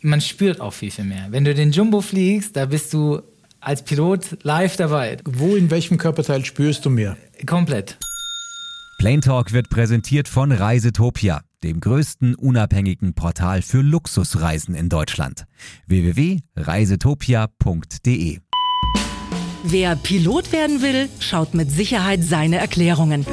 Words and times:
man 0.00 0.20
spürt 0.20 0.60
auch 0.60 0.72
viel, 0.72 0.90
viel 0.90 1.04
mehr. 1.04 1.26
Wenn 1.30 1.44
du 1.44 1.54
den 1.54 1.70
Jumbo 1.72 2.00
fliegst, 2.00 2.56
da 2.56 2.66
bist 2.66 2.92
du 2.92 3.20
als 3.60 3.82
Pilot 3.82 4.38
live 4.42 4.76
dabei. 4.76 5.18
Wo 5.24 5.56
in 5.56 5.70
welchem 5.70 5.98
Körperteil 5.98 6.44
spürst 6.44 6.84
du 6.84 6.90
mehr? 6.90 7.16
Komplett. 7.46 7.98
Plane 8.98 9.20
Talk 9.20 9.52
wird 9.52 9.70
präsentiert 9.70 10.26
von 10.28 10.50
Reisetopia, 10.50 11.42
dem 11.62 11.78
größten 11.80 12.34
unabhängigen 12.34 13.14
Portal 13.14 13.62
für 13.62 13.80
Luxusreisen 13.80 14.74
in 14.74 14.88
Deutschland. 14.88 15.44
www.reisetopia.de 15.86 18.40
Wer 19.64 19.96
Pilot 19.96 20.52
werden 20.52 20.82
will, 20.82 21.08
schaut 21.20 21.54
mit 21.54 21.70
Sicherheit 21.70 22.24
seine 22.24 22.58
Erklärungen. 22.58 23.26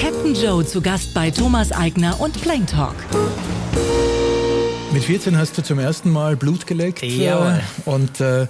Captain 0.00 0.34
Joe 0.34 0.64
zu 0.64 0.80
Gast 0.80 1.14
bei 1.14 1.30
Thomas 1.30 1.72
Eigner 1.72 2.20
und 2.20 2.40
Plane 2.40 2.66
Talk. 2.66 2.94
Mit 4.98 5.04
14 5.04 5.38
hast 5.38 5.56
du 5.56 5.62
zum 5.62 5.78
ersten 5.78 6.10
Mal 6.10 6.34
Blut 6.34 6.66
geleckt. 6.66 7.04
Äh, 7.04 7.32
und 7.84 8.20
äh, 8.20 8.48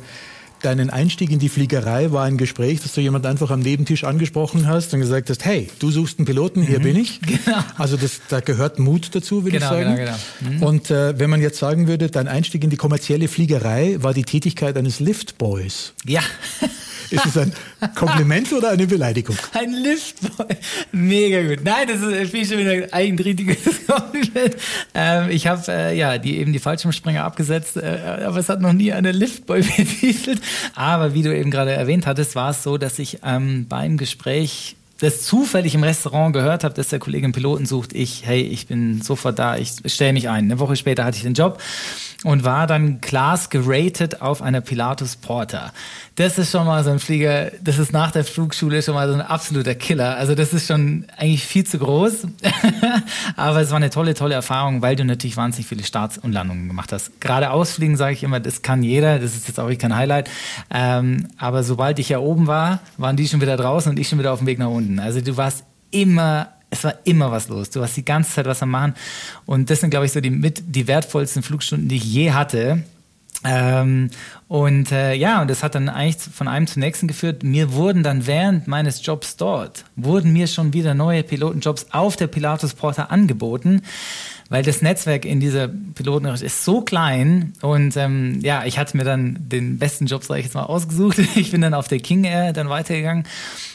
deinen 0.62 0.88
Einstieg 0.88 1.30
in 1.30 1.38
die 1.38 1.50
Fliegerei 1.50 2.10
war 2.10 2.24
ein 2.24 2.38
Gespräch, 2.38 2.80
dass 2.80 2.94
du 2.94 3.02
jemand 3.02 3.26
einfach 3.26 3.50
am 3.50 3.60
Nebentisch 3.60 4.04
angesprochen 4.04 4.66
hast 4.66 4.94
und 4.94 5.00
gesagt 5.00 5.28
hast, 5.28 5.44
hey, 5.44 5.68
du 5.78 5.90
suchst 5.90 6.18
einen 6.18 6.24
Piloten, 6.24 6.62
hier 6.62 6.80
bin 6.80 6.96
ich. 6.96 7.20
Genau. 7.44 7.58
Also 7.76 7.98
das, 7.98 8.22
da 8.30 8.40
gehört 8.40 8.78
Mut 8.78 9.10
dazu, 9.14 9.44
würde 9.44 9.58
Genau, 9.58 9.76
ich 9.76 9.84
sagen. 9.84 9.96
genau, 9.96 10.16
genau. 10.40 10.66
Und 10.66 10.90
äh, 10.90 11.18
wenn 11.18 11.28
man 11.28 11.42
jetzt 11.42 11.58
sagen 11.58 11.86
würde, 11.86 12.08
dein 12.08 12.28
Einstieg 12.28 12.64
in 12.64 12.70
die 12.70 12.78
kommerzielle 12.78 13.28
Fliegerei 13.28 13.98
war 14.00 14.14
die 14.14 14.24
Tätigkeit 14.24 14.74
eines 14.78 15.00
Liftboys. 15.00 15.92
Ja. 16.06 16.22
Ist 17.10 17.26
es 17.26 17.38
ein 17.38 17.52
Kompliment 17.94 18.52
oder 18.52 18.70
eine 18.70 18.86
Beleidigung? 18.86 19.36
Ein 19.52 19.72
Liftboy. 19.72 20.56
Mega 20.92 21.42
gut. 21.42 21.64
Nein, 21.64 21.88
das 21.88 22.00
ist 22.00 22.30
viel 22.30 22.46
schon 22.46 22.58
wieder 22.58 22.72
ein 22.72 22.92
eigentrietiges 22.92 23.86
Kompliment. 23.86 24.56
Ähm, 24.94 25.30
ich 25.30 25.46
habe 25.46 25.62
äh, 25.68 25.96
ja 25.96 26.18
die 26.18 26.38
eben 26.38 26.52
die 26.52 26.58
Fallschirmspringer 26.58 27.22
abgesetzt, 27.22 27.76
äh, 27.76 28.22
aber 28.26 28.38
es 28.38 28.48
hat 28.48 28.60
noch 28.60 28.72
nie 28.72 28.92
eine 28.92 29.12
Liftboy 29.12 29.62
betitelt. 29.76 30.40
Aber 30.74 31.14
wie 31.14 31.22
du 31.22 31.36
eben 31.36 31.50
gerade 31.50 31.72
erwähnt 31.72 32.06
hattest, 32.06 32.34
war 32.34 32.50
es 32.50 32.62
so, 32.62 32.78
dass 32.78 32.98
ich 32.98 33.18
ähm, 33.24 33.66
beim 33.68 33.96
Gespräch 33.96 34.76
das 35.00 35.22
zufällig 35.22 35.74
im 35.74 35.84
Restaurant 35.84 36.32
gehört 36.32 36.64
habe, 36.64 36.74
dass 36.74 36.88
der 36.88 36.98
Kollege 36.98 37.24
einen 37.24 37.32
Piloten 37.32 37.66
sucht. 37.66 37.92
Ich, 37.92 38.26
hey, 38.26 38.42
ich 38.42 38.66
bin 38.66 39.00
sofort 39.02 39.38
da, 39.38 39.56
ich 39.56 39.74
stelle 39.86 40.12
mich 40.12 40.28
ein. 40.28 40.44
Eine 40.44 40.58
Woche 40.58 40.76
später 40.76 41.04
hatte 41.04 41.16
ich 41.16 41.22
den 41.22 41.34
Job 41.34 41.58
und 42.24 42.42
war 42.42 42.66
dann 42.66 43.00
Class 43.00 43.48
geratet 43.48 44.22
auf 44.22 44.42
einer 44.42 44.60
Pilatus 44.60 45.14
Porter. 45.16 45.72
Das 46.16 46.36
ist 46.36 46.50
schon 46.50 46.66
mal 46.66 46.82
so 46.82 46.90
ein 46.90 46.98
Flieger, 46.98 47.52
das 47.62 47.78
ist 47.78 47.92
nach 47.92 48.10
der 48.10 48.24
Flugschule 48.24 48.82
schon 48.82 48.94
mal 48.94 49.06
so 49.08 49.14
ein 49.14 49.20
absoluter 49.20 49.76
Killer. 49.76 50.16
Also 50.16 50.34
das 50.34 50.52
ist 50.52 50.66
schon 50.66 51.04
eigentlich 51.16 51.44
viel 51.44 51.64
zu 51.64 51.78
groß. 51.78 52.26
Aber 53.36 53.60
es 53.60 53.70
war 53.70 53.76
eine 53.76 53.90
tolle, 53.90 54.14
tolle 54.14 54.34
Erfahrung, 54.34 54.82
weil 54.82 54.96
du 54.96 55.04
natürlich 55.04 55.36
wahnsinnig 55.36 55.68
viele 55.68 55.84
Starts 55.84 56.18
und 56.18 56.32
Landungen 56.32 56.66
gemacht 56.66 56.92
hast. 56.92 57.20
Gerade 57.20 57.50
ausfliegen, 57.50 57.96
sage 57.96 58.14
ich 58.14 58.24
immer, 58.24 58.40
das 58.40 58.62
kann 58.62 58.82
jeder. 58.82 59.20
Das 59.20 59.36
ist 59.36 59.46
jetzt 59.46 59.60
auch 59.60 59.70
kein 59.78 59.94
Highlight. 59.94 60.28
Ähm, 60.70 61.28
aber 61.36 61.62
sobald 61.62 62.00
ich 62.00 62.08
ja 62.08 62.18
oben 62.18 62.48
war, 62.48 62.80
waren 62.96 63.16
die 63.16 63.28
schon 63.28 63.40
wieder 63.40 63.56
draußen 63.56 63.90
und 63.90 63.98
ich 63.98 64.08
schon 64.08 64.18
wieder 64.18 64.32
auf 64.32 64.40
dem 64.40 64.48
Weg 64.48 64.58
nach 64.58 64.70
unten. 64.70 64.98
Also 64.98 65.20
du 65.20 65.36
warst 65.36 65.64
immer 65.92 66.48
es 66.70 66.84
war 66.84 66.94
immer 67.04 67.30
was 67.30 67.48
los. 67.48 67.70
Du 67.70 67.82
hast 67.82 67.96
die 67.96 68.04
ganze 68.04 68.32
Zeit 68.32 68.46
was 68.46 68.62
am 68.62 68.70
Machen. 68.70 68.94
Und 69.46 69.70
das 69.70 69.80
sind, 69.80 69.90
glaube 69.90 70.06
ich, 70.06 70.12
so 70.12 70.20
die 70.20 70.30
mit 70.30 70.62
die 70.66 70.86
wertvollsten 70.86 71.42
Flugstunden, 71.42 71.88
die 71.88 71.96
ich 71.96 72.04
je 72.04 72.32
hatte. 72.32 72.84
Ähm, 73.44 74.10
und 74.48 74.90
äh, 74.90 75.14
ja, 75.14 75.40
und 75.40 75.48
das 75.48 75.62
hat 75.62 75.76
dann 75.76 75.88
eigentlich 75.88 76.16
von 76.34 76.48
einem 76.48 76.66
zum 76.66 76.80
nächsten 76.80 77.06
geführt. 77.06 77.44
Mir 77.44 77.72
wurden 77.72 78.02
dann 78.02 78.26
während 78.26 78.66
meines 78.66 79.04
Jobs 79.04 79.36
dort, 79.36 79.84
wurden 79.94 80.32
mir 80.32 80.48
schon 80.48 80.72
wieder 80.72 80.94
neue 80.94 81.22
Pilotenjobs 81.22 81.86
auf 81.92 82.16
der 82.16 82.26
Pilatus 82.26 82.74
Porter 82.74 83.12
angeboten, 83.12 83.82
weil 84.48 84.64
das 84.64 84.82
Netzwerk 84.82 85.24
in 85.24 85.38
dieser 85.38 85.68
Pilotenrecht 85.68 86.42
ist 86.42 86.64
so 86.64 86.80
klein. 86.80 87.52
Und 87.62 87.96
ähm, 87.96 88.40
ja, 88.40 88.64
ich 88.64 88.78
hatte 88.78 88.96
mir 88.96 89.04
dann 89.04 89.36
den 89.38 89.78
besten 89.78 90.06
Job, 90.06 90.24
sag 90.24 90.38
ich 90.38 90.46
jetzt 90.46 90.54
mal, 90.54 90.64
ausgesucht. 90.64 91.18
Ich 91.36 91.52
bin 91.52 91.60
dann 91.60 91.74
auf 91.74 91.86
der 91.86 92.00
King 92.00 92.24
Air 92.24 92.52
dann 92.52 92.68
weitergegangen. 92.68 93.24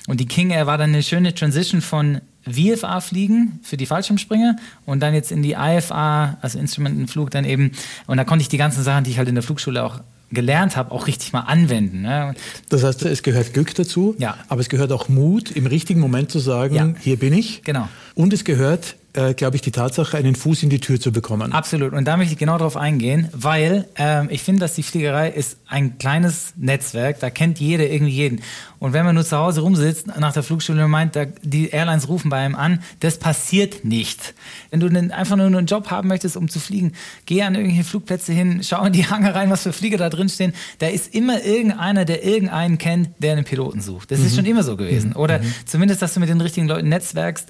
Und 0.07 0.19
die 0.19 0.25
King 0.25 0.49
Air 0.49 0.67
war 0.67 0.77
dann 0.77 0.89
eine 0.89 1.03
schöne 1.03 1.33
Transition 1.33 1.81
von 1.81 2.19
VFA 2.49 2.99
fliegen 3.01 3.59
für 3.63 3.77
die 3.77 3.85
Fallschirmspringer 3.85 4.55
und 4.85 4.99
dann 5.01 5.13
jetzt 5.13 5.31
in 5.31 5.41
die 5.41 5.53
IFA, 5.53 6.37
also 6.41 6.59
Instrumentenflug 6.59 7.31
dann 7.31 7.45
eben. 7.45 7.71
Und 8.07 8.17
da 8.17 8.23
konnte 8.23 8.41
ich 8.41 8.49
die 8.49 8.57
ganzen 8.57 8.83
Sachen, 8.83 9.03
die 9.03 9.11
ich 9.11 9.17
halt 9.17 9.29
in 9.29 9.35
der 9.35 9.43
Flugschule 9.43 9.83
auch 9.83 10.01
gelernt 10.31 10.75
habe, 10.75 10.91
auch 10.91 11.05
richtig 11.07 11.31
mal 11.31 11.41
anwenden. 11.41 12.01
Ne? 12.01 12.33
Das 12.69 12.83
heißt, 12.83 13.03
es 13.05 13.21
gehört 13.21 13.53
Glück 13.53 13.75
dazu, 13.75 14.15
Ja. 14.17 14.35
aber 14.49 14.61
es 14.61 14.69
gehört 14.69 14.91
auch 14.91 15.07
Mut, 15.07 15.51
im 15.51 15.67
richtigen 15.67 15.99
Moment 15.99 16.31
zu 16.31 16.39
sagen, 16.39 16.75
Ja. 16.75 16.93
hier 16.99 17.17
bin 17.19 17.33
ich. 17.33 17.61
Genau. 17.63 17.87
Und 18.15 18.33
es 18.33 18.43
gehört, 18.43 18.95
äh, 19.13 19.33
glaube 19.33 19.55
ich, 19.55 19.61
die 19.61 19.71
Tatsache, 19.71 20.17
einen 20.17 20.35
Fuß 20.35 20.63
in 20.63 20.69
die 20.69 20.79
Tür 20.79 20.99
zu 20.99 21.11
bekommen. 21.11 21.53
Absolut. 21.53 21.93
Und 21.93 22.05
da 22.05 22.17
möchte 22.17 22.33
ich 22.33 22.39
genau 22.39 22.57
drauf 22.57 22.75
eingehen, 22.75 23.29
weil 23.31 23.87
ähm, 23.95 24.27
ich 24.31 24.41
finde, 24.41 24.61
dass 24.61 24.73
die 24.73 24.83
Fliegerei 24.83 25.29
ist 25.29 25.57
ein 25.67 25.97
kleines 25.97 26.53
Netzwerk, 26.57 27.19
da 27.19 27.29
kennt 27.29 27.59
jeder 27.59 27.87
irgendwie 27.89 28.13
jeden. 28.13 28.41
Und 28.79 28.93
wenn 28.93 29.05
man 29.05 29.15
nur 29.15 29.23
zu 29.23 29.37
Hause 29.37 29.61
rumsitzt 29.61 30.07
nach 30.07 30.33
der 30.33 30.43
Flugschule 30.43 30.83
und 30.83 30.91
meint, 30.91 31.15
da, 31.15 31.25
die 31.25 31.69
Airlines 31.69 32.09
rufen 32.09 32.29
bei 32.29 32.37
einem 32.37 32.55
an, 32.55 32.81
das 32.99 33.17
passiert 33.17 33.85
nicht. 33.85 34.33
Wenn 34.71 34.79
du 34.79 34.87
einen, 34.87 35.11
einfach 35.11 35.35
nur 35.35 35.45
einen 35.45 35.67
Job 35.67 35.91
haben 35.91 36.07
möchtest, 36.07 36.35
um 36.35 36.49
zu 36.49 36.59
fliegen, 36.59 36.93
geh 37.25 37.43
an 37.43 37.55
irgendwelche 37.55 37.83
Flugplätze 37.83 38.33
hin, 38.33 38.61
schau 38.63 38.83
in 38.83 38.93
die 38.93 39.05
Hangar 39.09 39.35
rein, 39.35 39.49
was 39.49 39.63
für 39.63 39.73
Flieger 39.73 39.97
da 39.97 40.09
drin 40.09 40.27
stehen. 40.27 40.53
Da 40.79 40.87
ist 40.87 41.13
immer 41.13 41.43
irgendeiner, 41.43 42.05
der 42.05 42.25
irgendeinen 42.25 42.77
kennt, 42.77 43.09
der 43.19 43.33
einen 43.33 43.45
Piloten 43.45 43.81
sucht. 43.81 44.11
Das 44.11 44.19
ist 44.19 44.35
schon 44.35 44.45
immer 44.45 44.63
so 44.63 44.75
gewesen. 44.75 45.13
Oder 45.13 45.39
zumindest, 45.65 46.01
dass 46.01 46.15
du 46.15 46.19
mit 46.19 46.29
den 46.29 46.41
richtigen 46.41 46.67
Leuten 46.67 46.89
netzwerkst, 46.89 47.49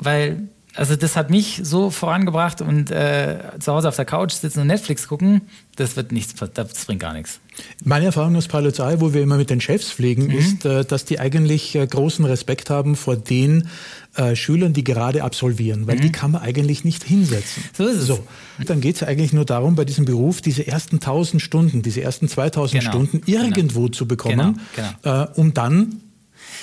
weil 0.00 0.48
also 0.78 0.96
das 0.96 1.16
hat 1.16 1.28
mich 1.30 1.60
so 1.64 1.90
vorangebracht 1.90 2.60
und 2.62 2.90
äh, 2.90 3.38
zu 3.58 3.72
Hause 3.72 3.88
auf 3.88 3.96
der 3.96 4.04
Couch 4.04 4.32
sitzen 4.32 4.60
und 4.60 4.68
Netflix 4.68 5.08
gucken, 5.08 5.42
das 5.76 5.96
wird 5.96 6.12
nichts, 6.12 6.34
das 6.54 6.84
bringt 6.86 7.00
gar 7.00 7.12
nichts. 7.12 7.40
Meine 7.84 8.06
Erfahrung 8.06 8.34
aus 8.36 8.48
Pilots 8.48 8.78
Eye, 8.78 9.00
wo 9.00 9.12
wir 9.12 9.22
immer 9.22 9.36
mit 9.36 9.50
den 9.50 9.60
Chefs 9.60 9.90
fliegen, 9.90 10.26
Mhm. 10.26 10.30
ist, 10.38 10.64
äh, 10.64 10.84
dass 10.84 11.04
die 11.04 11.18
eigentlich 11.20 11.74
äh, 11.74 11.86
großen 11.86 12.24
Respekt 12.24 12.70
haben 12.70 12.96
vor 12.96 13.16
den 13.16 13.68
äh, 14.14 14.34
Schülern, 14.36 14.72
die 14.72 14.84
gerade 14.84 15.22
absolvieren, 15.24 15.86
weil 15.86 15.98
die 16.00 16.10
kann 16.12 16.30
man 16.32 16.42
eigentlich 16.42 16.84
nicht 16.84 17.04
hinsetzen. 17.04 17.62
Mhm. 17.64 17.68
So 17.76 17.86
ist 17.86 17.96
es. 17.98 18.06
So, 18.06 18.26
dann 18.64 18.80
geht 18.80 18.96
es 18.96 19.02
eigentlich 19.02 19.32
nur 19.32 19.44
darum, 19.44 19.74
bei 19.76 19.84
diesem 19.84 20.04
Beruf 20.04 20.40
diese 20.40 20.66
ersten 20.66 20.96
1000 21.00 21.42
Stunden, 21.42 21.82
diese 21.82 22.00
ersten 22.02 22.28
2000 22.28 22.80
Genau. 22.82 22.92
Stunden 22.92 23.22
irgendwo 23.26 23.88
zu 23.88 24.06
bekommen, 24.06 24.60
Genau, 25.02 25.22
Äh, 25.24 25.26
um 25.34 25.54
dann 25.54 26.00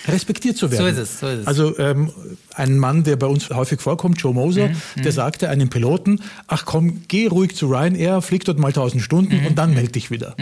respektiert 0.08 0.58
zu 0.58 0.72
werden. 0.72 0.82
So 0.84 0.88
ist 0.88 0.98
es, 0.98 1.20
so 1.20 1.28
ist 1.28 1.40
es. 1.42 1.48
Also 1.48 1.78
ähm, 1.80 2.12
ein 2.54 2.78
Mann, 2.78 3.04
der 3.04 3.16
bei 3.18 3.28
uns 3.28 3.50
häufig 3.50 3.82
vorkommt, 3.82 4.20
Joe 4.22 4.34
Moser, 4.34 4.70
Mhm, 4.70 5.02
der 5.04 5.12
sagte 5.12 5.50
einem 5.50 5.70
Piloten, 5.70 6.22
ach 6.48 6.66
komm, 6.66 7.02
geh 7.08 7.28
ruhig 7.28 7.56
zu 7.56 7.68
Ryanair, 7.68 8.22
flieg 8.22 8.46
dort 8.46 8.60
mal 8.60 8.68
1000 8.70 9.02
Stunden 9.02 9.40
Mhm, 9.42 9.46
und 9.48 9.58
dann 9.58 9.74
melde 9.74 9.92
dich 9.92 10.12
wieder. 10.12 10.36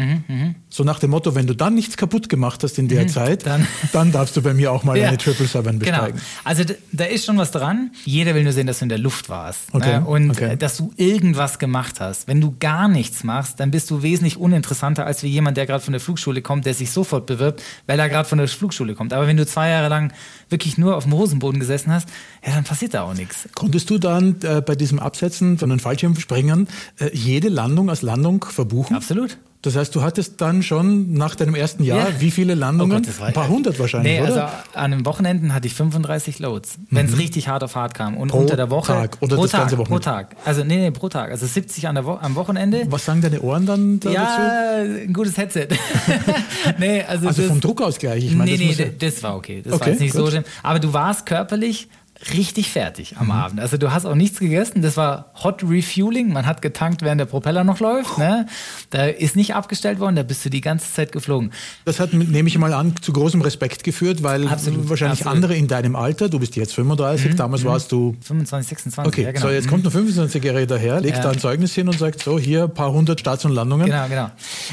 So 0.69 0.84
nach 0.84 1.00
dem 1.00 1.12
Motto, 1.12 1.35
wenn 1.35 1.47
du 1.47 1.56
dann 1.56 1.75
nichts 1.75 1.97
kaputt 1.97 2.29
gemacht 2.29 2.63
hast 2.63 2.78
in 2.79 2.88
der 2.88 3.07
Zeit, 3.07 3.46
dann, 3.46 3.62
Mhm, 3.62 3.68
dann- 3.94 4.12
darfst 4.12 4.35
du 4.38 4.41
bei 4.41 4.53
mir 4.53 4.72
auch 4.72 4.84
mal 4.84 4.97
Ja. 4.97 5.07
eine 5.07 5.18
Triple 5.18 5.47
Seven 5.47 5.80
Genau. 5.80 5.97
besteigen. 5.97 6.22
Also 6.44 6.63
d- 6.63 6.75
da 6.91 7.06
ist 7.06 7.25
schon 7.25 7.38
was 7.38 7.51
dran. 7.51 7.91
Jeder 8.06 8.35
will 8.35 8.44
nur 8.44 8.53
sehen, 8.53 8.68
dass 8.68 8.80
du 8.80 8.85
in 8.85 8.90
der 8.90 8.97
Luft 9.00 9.30
warst. 9.30 9.62
Okay, 9.74 10.00
Ne? 10.00 10.06
Und 10.06 10.31
okay. 10.31 10.56
dass 10.57 10.78
du 10.78 10.91
irgendwas 10.97 11.57
gemacht 11.59 12.00
hast. 12.00 12.28
Wenn 12.28 12.41
du 12.41 12.56
gar 12.59 12.88
nichts 12.88 13.24
machst, 13.24 13.59
dann 13.59 13.72
bist 13.72 13.90
du 13.90 14.01
wesentlich 14.03 14.38
uninteressanter 14.38 15.06
als 15.06 15.24
wie 15.24 15.28
jemand, 15.30 15.57
der 15.57 15.66
gerade 15.66 15.84
von 15.84 15.94
der 15.94 16.01
Flugschule 16.01 16.41
kommt, 16.41 16.66
der 16.66 16.74
sich 16.74 16.91
sofort 16.91 17.25
bewirbt, 17.25 17.62
weil 17.88 18.00
er 18.00 18.09
gerade 18.09 18.28
von 18.30 18.38
der 18.38 18.47
Flugschule 18.47 18.94
kommt. 18.95 19.13
Aber 19.13 19.28
wenn 19.28 19.38
du 19.38 19.45
zwei 19.53 19.69
Jahre 19.69 19.90
lang 19.90 20.14
wirklich 20.50 20.78
nur 20.78 20.97
auf 20.97 21.03
dem 21.03 21.14
Hosenboden 21.14 21.59
gesessen 21.59 21.91
hast, 21.91 22.09
ja, 22.46 22.53
dann 22.53 22.64
passiert 22.64 22.94
da 22.94 23.03
auch 23.03 23.14
nichts. 23.14 23.47
Konntest 23.56 23.90
du 23.90 23.97
dann 23.97 24.38
äh, 24.44 24.62
bei 24.62 24.75
diesem 24.75 25.00
Absetzen 25.00 25.58
von 25.58 25.69
den 25.69 25.80
Fallschirmspringern 25.80 26.68
äh, 27.00 27.09
jede 27.14 27.50
Landung 27.50 27.90
als 27.90 28.02
Landung 28.02 28.44
verbuchen? 28.44 28.96
Absolut. 28.96 29.38
Das 29.63 29.75
heißt, 29.78 29.96
du 29.96 30.01
hattest 30.03 30.40
dann 30.41 30.62
schon 30.62 31.13
nach 31.13 31.35
deinem 31.35 31.56
ersten 31.56 31.84
Jahr 31.84 32.09
Ja. 32.09 32.19
wie 32.19 32.31
viele 32.31 32.53
Landungen? 32.53 32.91
Oh 32.97 33.01
Gott, 33.01 33.19
war- 33.19 33.28
Ein 33.28 33.34
paar 33.34 33.47
hundert 33.47 33.79
wahrscheinlich, 33.79 34.19
Nee, 34.19 34.22
oder? 34.22 34.47
also 34.47 34.57
an 34.78 34.91
den 34.91 35.06
Wochenenden 35.06 35.53
hatte 35.53 35.68
ich 35.68 35.74
35 35.74 36.40
Loads, 36.40 36.78
wenn 36.91 37.06
es 37.06 37.18
richtig 37.18 37.47
hart 37.47 37.63
auf 37.63 37.75
hart 37.75 37.94
kam. 37.94 38.18
Und 38.18 38.28
Pro 38.28 38.40
unter 38.40 38.56
der 38.57 38.69
Woche. 38.69 38.91
Tag 38.94 39.18
oder 39.22 39.38
pro 39.38 39.44
das 39.44 39.51
Tag, 39.51 39.62
ganze 39.62 39.75
Pro 39.78 39.84
Wochenende? 39.84 40.03
Tag. 40.03 40.35
Also, 40.46 40.63
nee, 40.63 40.75
nee, 40.78 40.91
pro 40.91 41.07
Tag. 41.09 41.31
Also 41.31 41.46
70 41.46 41.88
an 41.88 41.96
der 41.96 42.06
Wo 42.06 42.12
am 42.22 42.35
Wochenende. 42.35 42.84
Was 42.90 43.06
sagen 43.06 43.22
deine 43.22 43.41
Ohren 43.41 43.66
dann 43.66 44.00
da 44.01 44.09
dazu? 44.12 44.16
Ja, 44.41 45.04
ein 45.06 45.13
gutes 45.13 45.38
Headset. 45.38 45.69
nee, 46.80 47.01
also, 47.04 47.27
Also 47.27 47.42
das, 47.42 47.50
vom 47.50 47.62
Druckausgleich, 47.62 48.25
ich 48.25 48.36
meine, 48.36 48.51
nee, 48.51 48.68
das 48.68 48.77
nee, 48.77 48.83
ja- 48.86 48.92
das 49.00 49.24
war 49.24 49.36
okay. 49.38 49.62
Das 49.63 49.74
Okay, 49.74 49.81
war 49.81 49.89
jetzt 49.89 50.00
nicht 50.01 50.13
so 50.13 50.21
gut. 50.24 50.31
schlimm. 50.31 50.44
Aber 50.62 50.80
du 50.80 50.94
warst 50.94 51.25
körperlich 51.25 51.88
richtig 52.34 52.72
fertig 52.72 53.18
am 53.18 53.31
Abend. 53.31 53.60
Also 53.60 53.78
du 53.78 53.92
hast 53.92 54.06
auch 54.06 54.16
nichts 54.16 54.40
gegessen. 54.40 54.81
Das 54.81 54.96
war 54.98 55.31
Hot 55.44 55.64
Refueling. 55.64 56.31
Man 56.31 56.46
hat 56.46 56.62
getankt, 56.62 57.02
während 57.02 57.20
der 57.20 57.25
Propeller 57.25 57.64
noch 57.64 57.80
läuft. 57.80 58.18
Ne? 58.18 58.46
Da 58.92 59.06
ist 59.08 59.36
nicht 59.36 59.56
abgestellt 59.56 60.00
worden. 60.00 60.16
Da 60.16 60.24
bist 60.24 60.46
du 60.46 60.50
die 60.50 60.62
ganze 60.62 60.92
Zeit 60.92 61.12
geflogen. 61.12 61.52
Das 61.86 62.00
hat, 62.00 62.14
nehme 62.14 62.48
ich 62.48 62.58
mal 62.58 62.74
an, 62.74 62.94
zu 63.02 63.12
großem 63.14 63.42
Respekt 63.42 63.84
geführt, 63.84 64.24
weil 64.24 64.48
Absolut, 64.48 64.90
wahrscheinlich 64.90 65.20
absolut. 65.22 65.36
andere 65.36 65.56
in 65.56 65.68
deinem 65.68 65.96
Alter, 65.96 66.30
du 66.30 66.40
bist 66.40 66.56
jetzt 66.56 66.74
35, 66.74 67.36
damals 67.36 67.64
warst 67.66 67.92
du 67.92 68.16
25, 68.22 68.69
26. 68.69 69.08
Okay, 69.08 69.24
ja, 69.24 69.31
genau. 69.31 69.48
so 69.48 69.52
jetzt 69.52 69.68
kommt 69.68 69.86
ein 69.86 69.92
25-Jähriger 69.92 70.66
daher, 70.66 71.02
legt 71.02 71.18
Ja. 71.18 71.24
da 71.24 71.30
ein 71.31 71.40
Zeugnis 71.40 71.74
hin 71.76 71.88
und 71.88 71.98
sagt 72.00 72.22
so, 72.24 72.40
hier 72.40 72.64
ein 72.64 72.74
paar 72.74 72.92
hundert 72.92 73.19
Starts 73.19 73.44
und 73.46 73.52
Landungen. 73.54 73.88
Genau, 73.88 74.08
genau. 74.08 74.30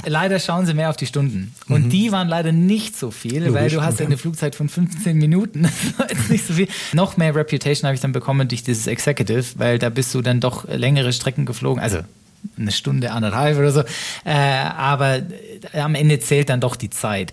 Leider 0.07 0.39
schauen 0.39 0.67
sie 0.67 0.75
mehr 0.75 0.91
auf 0.91 0.97
die 0.97 1.07
Stunden. 1.07 1.55
Und 1.69 1.91
die 1.91 2.13
waren 2.13 2.29
leider 2.29 2.53
nicht 2.53 2.97
so 2.97 3.11
viel, 3.11 3.43
weil 3.43 3.51
Mhm. 3.51 3.57
Logisch, 3.57 3.73
du 3.75 3.83
hast 3.83 3.99
ja 3.99 4.05
okay. 4.05 4.13
eine 4.13 4.17
Flugzeit 4.19 4.55
von 4.55 4.69
15 4.69 5.17
Minuten. 5.17 5.69
Das 5.99 6.11
jetzt 6.11 6.31
nicht 6.31 6.47
so 6.47 6.55
viel. 6.55 6.69
Noch 6.93 7.17
mehr 7.17 7.35
Reputation 7.41 7.87
habe 7.87 7.95
ich 7.95 8.01
dann 8.01 8.13
bekommen 8.13 8.49
durch 8.49 8.63
dieses 8.63 8.87
Executive, 8.87 9.45
weil 9.57 9.79
da 9.79 9.91
bist 9.91 10.15
du 10.15 10.23
dann 10.23 10.41
doch 10.41 10.69
längere 10.69 11.13
Strecken 11.13 11.47
geflogen. 11.47 11.83
Also 11.83 12.01
eine 12.59 12.73
Stunde, 12.73 13.13
anderthalb 13.13 13.59
oder 13.59 13.73
so. 13.73 13.81
Äh, 14.25 14.33
aber 14.33 15.17
äh, 15.73 15.81
am 15.81 15.95
Ende 15.95 16.21
zählt 16.21 16.49
dann 16.49 16.61
doch 16.61 16.77
die 16.77 16.91
Zeit. 16.91 17.33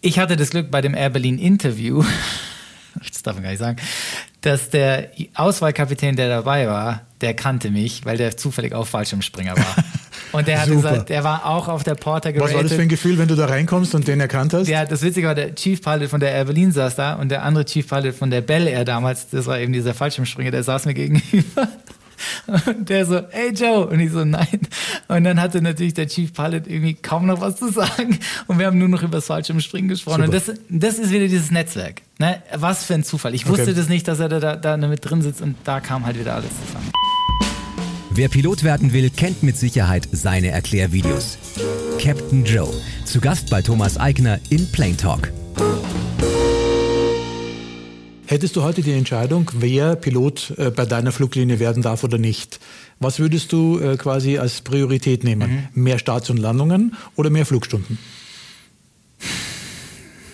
Ich 0.00 0.18
hatte 0.18 0.36
das 0.36 0.50
Glück 0.50 0.70
bei 0.70 0.80
dem 0.80 0.94
Air 0.94 1.10
Berlin 1.10 1.38
Interview, 1.38 2.04
das 3.08 3.22
darf 3.22 3.34
man 3.34 3.42
gar 3.42 3.50
nicht 3.50 3.58
sagen, 3.58 3.78
dass 4.40 4.70
der 4.70 5.10
Auswahlkapitän, 5.34 6.14
der 6.16 6.28
dabei 6.28 6.68
war, 6.68 7.02
der 7.20 7.34
kannte 7.34 7.70
mich, 7.70 8.04
weil 8.04 8.16
der 8.16 8.36
zufällig 8.36 8.72
auch 8.74 8.86
Fallschirmspringer 8.86 9.56
war. 9.56 9.84
Und 10.32 10.46
der 10.46 10.60
hat 10.60 10.68
gesagt, 10.68 11.08
der 11.08 11.24
war 11.24 11.46
auch 11.46 11.68
auf 11.68 11.84
der 11.84 11.94
Porter 11.94 12.32
geratet. 12.32 12.54
Was 12.54 12.56
war 12.56 12.62
das 12.62 12.74
für 12.74 12.82
ein 12.82 12.88
Gefühl, 12.88 13.18
wenn 13.18 13.28
du 13.28 13.34
da 13.34 13.46
reinkommst 13.46 13.94
und 13.94 14.06
den 14.06 14.20
erkannt 14.20 14.52
hast? 14.54 14.68
Ja, 14.68 14.84
das 14.84 15.02
Witzige 15.02 15.26
war, 15.26 15.34
der 15.34 15.54
Chief 15.54 15.80
Pilot 15.80 16.10
von 16.10 16.20
der 16.20 16.32
Air 16.32 16.44
Berlin 16.44 16.72
saß 16.72 16.96
da 16.96 17.14
und 17.14 17.30
der 17.30 17.42
andere 17.42 17.64
Chief 17.64 17.86
Pilot 17.86 18.14
von 18.14 18.30
der 18.30 18.40
Bell 18.40 18.66
Air 18.66 18.84
damals, 18.84 19.28
das 19.30 19.46
war 19.46 19.58
eben 19.58 19.72
dieser 19.72 19.94
Fallschirmspringer, 19.94 20.50
der 20.50 20.62
saß 20.62 20.86
mir 20.86 20.94
gegenüber. 20.94 21.68
Und 22.66 22.88
der 22.88 23.06
so, 23.06 23.20
hey 23.30 23.52
Joe. 23.52 23.86
Und 23.86 24.00
ich 24.00 24.10
so, 24.10 24.24
nein. 24.24 24.60
Und 25.08 25.24
dann 25.24 25.40
hatte 25.40 25.62
natürlich 25.62 25.94
der 25.94 26.08
Chief 26.08 26.32
Pilot 26.32 26.66
irgendwie 26.66 26.94
kaum 26.94 27.26
noch 27.26 27.40
was 27.40 27.56
zu 27.56 27.70
sagen. 27.70 28.18
Und 28.46 28.58
wir 28.58 28.66
haben 28.66 28.78
nur 28.78 28.88
noch 28.88 29.02
über 29.02 29.18
das 29.18 29.26
Fallschirmspringen 29.26 29.88
gesprochen. 29.88 30.24
Super. 30.24 30.36
Und 30.36 30.48
das, 30.48 30.58
das 30.68 30.98
ist 30.98 31.12
wieder 31.12 31.28
dieses 31.28 31.50
Netzwerk. 31.50 32.02
Ne? 32.18 32.42
Was 32.56 32.84
für 32.84 32.94
ein 32.94 33.04
Zufall. 33.04 33.34
Ich 33.34 33.46
wusste 33.46 33.62
okay. 33.62 33.74
das 33.74 33.88
nicht, 33.88 34.08
dass 34.08 34.18
er 34.20 34.28
da, 34.28 34.40
da, 34.40 34.56
da 34.56 34.76
mit 34.88 35.08
drin 35.08 35.22
sitzt 35.22 35.42
und 35.42 35.56
da 35.64 35.80
kam 35.80 36.04
halt 36.06 36.18
wieder 36.18 36.34
alles 36.34 36.50
zusammen. 36.66 36.90
Wer 38.18 38.28
Pilot 38.28 38.64
werden 38.64 38.92
will, 38.92 39.10
kennt 39.10 39.44
mit 39.44 39.56
Sicherheit 39.56 40.08
seine 40.10 40.48
Erklärvideos. 40.48 41.38
Captain 42.00 42.44
Joe, 42.44 42.68
zu 43.04 43.20
Gast 43.20 43.48
bei 43.48 43.62
Thomas 43.62 43.96
Eigner 43.96 44.40
in 44.50 44.66
Plane 44.72 44.96
Talk. 44.96 45.32
Hättest 48.26 48.56
du 48.56 48.64
heute 48.64 48.82
die 48.82 48.90
Entscheidung, 48.90 49.48
wer 49.54 49.94
Pilot 49.94 50.52
äh, 50.56 50.72
bei 50.72 50.84
deiner 50.84 51.12
Fluglinie 51.12 51.60
werden 51.60 51.80
darf 51.80 52.02
oder 52.02 52.18
nicht, 52.18 52.58
was 52.98 53.20
würdest 53.20 53.52
du 53.52 53.78
äh, 53.78 53.96
quasi 53.96 54.38
als 54.38 54.62
Priorität 54.62 55.22
nehmen? 55.22 55.68
Mhm. 55.72 55.84
Mehr 55.84 56.00
Starts 56.00 56.28
und 56.28 56.38
Landungen 56.38 56.96
oder 57.14 57.30
mehr 57.30 57.46
Flugstunden? 57.46 57.98